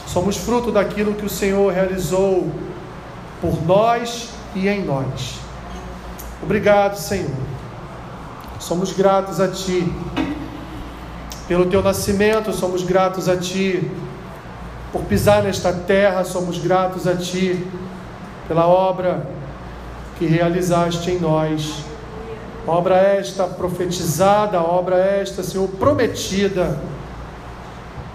Somos 0.07 0.37
fruto 0.37 0.71
daquilo 0.71 1.13
que 1.13 1.25
o 1.25 1.29
Senhor 1.29 1.71
realizou 1.73 2.51
por 3.41 3.63
nós 3.65 4.29
e 4.55 4.67
em 4.67 4.83
nós. 4.83 5.39
Obrigado, 6.41 6.95
Senhor 6.97 7.58
Somos 8.69 8.93
gratos 8.93 9.39
a 9.39 9.47
Ti 9.47 9.91
pelo 11.47 11.65
Teu 11.65 11.81
nascimento, 11.81 12.53
somos 12.53 12.83
gratos 12.83 13.27
a 13.27 13.35
Ti 13.35 13.89
por 14.91 15.05
pisar 15.05 15.41
nesta 15.41 15.73
terra, 15.73 16.23
somos 16.23 16.59
gratos 16.59 17.07
a 17.07 17.15
Ti 17.15 17.65
pela 18.47 18.67
obra 18.67 19.27
que 20.19 20.27
realizaste 20.27 21.09
em 21.09 21.19
nós. 21.19 21.83
Obra 22.67 22.97
esta 22.97 23.45
profetizada, 23.45 24.61
obra 24.61 24.97
esta, 24.97 25.41
Senhor, 25.41 25.67
prometida 25.67 26.77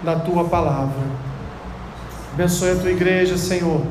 na 0.05 0.15
Tua 0.15 0.45
palavra. 0.45 1.03
Abençoe 2.33 2.71
a 2.71 2.75
Tua 2.77 2.91
igreja, 2.91 3.37
Senhor. 3.37 3.81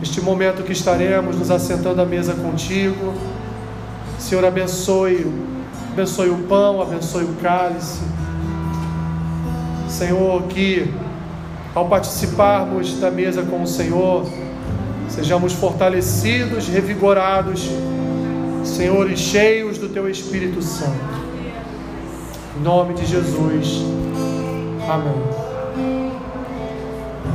Este 0.00 0.20
momento 0.20 0.62
que 0.62 0.70
estaremos 0.70 1.34
nos 1.34 1.50
assentando 1.50 2.00
à 2.00 2.04
mesa 2.04 2.32
contigo 2.32 3.12
Senhor, 4.18 4.44
abençoe, 4.44 5.26
abençoe 5.92 6.30
o 6.30 6.38
pão, 6.44 6.80
abençoe 6.80 7.24
o 7.24 7.34
cálice. 7.42 8.00
Senhor, 9.88 10.42
que 10.44 10.92
ao 11.74 11.88
participarmos 11.88 12.98
da 12.98 13.10
mesa 13.10 13.42
com 13.42 13.62
o 13.62 13.66
Senhor, 13.66 14.26
sejamos 15.08 15.52
fortalecidos, 15.52 16.68
revigorados, 16.68 17.68
Senhor, 18.64 19.10
e 19.10 19.16
cheios 19.16 19.78
do 19.78 19.88
Teu 19.88 20.08
Espírito 20.08 20.60
Santo. 20.62 21.16
Em 22.58 22.62
nome 22.62 22.94
de 22.94 23.06
Jesus. 23.06 23.82
Amém. 24.88 25.45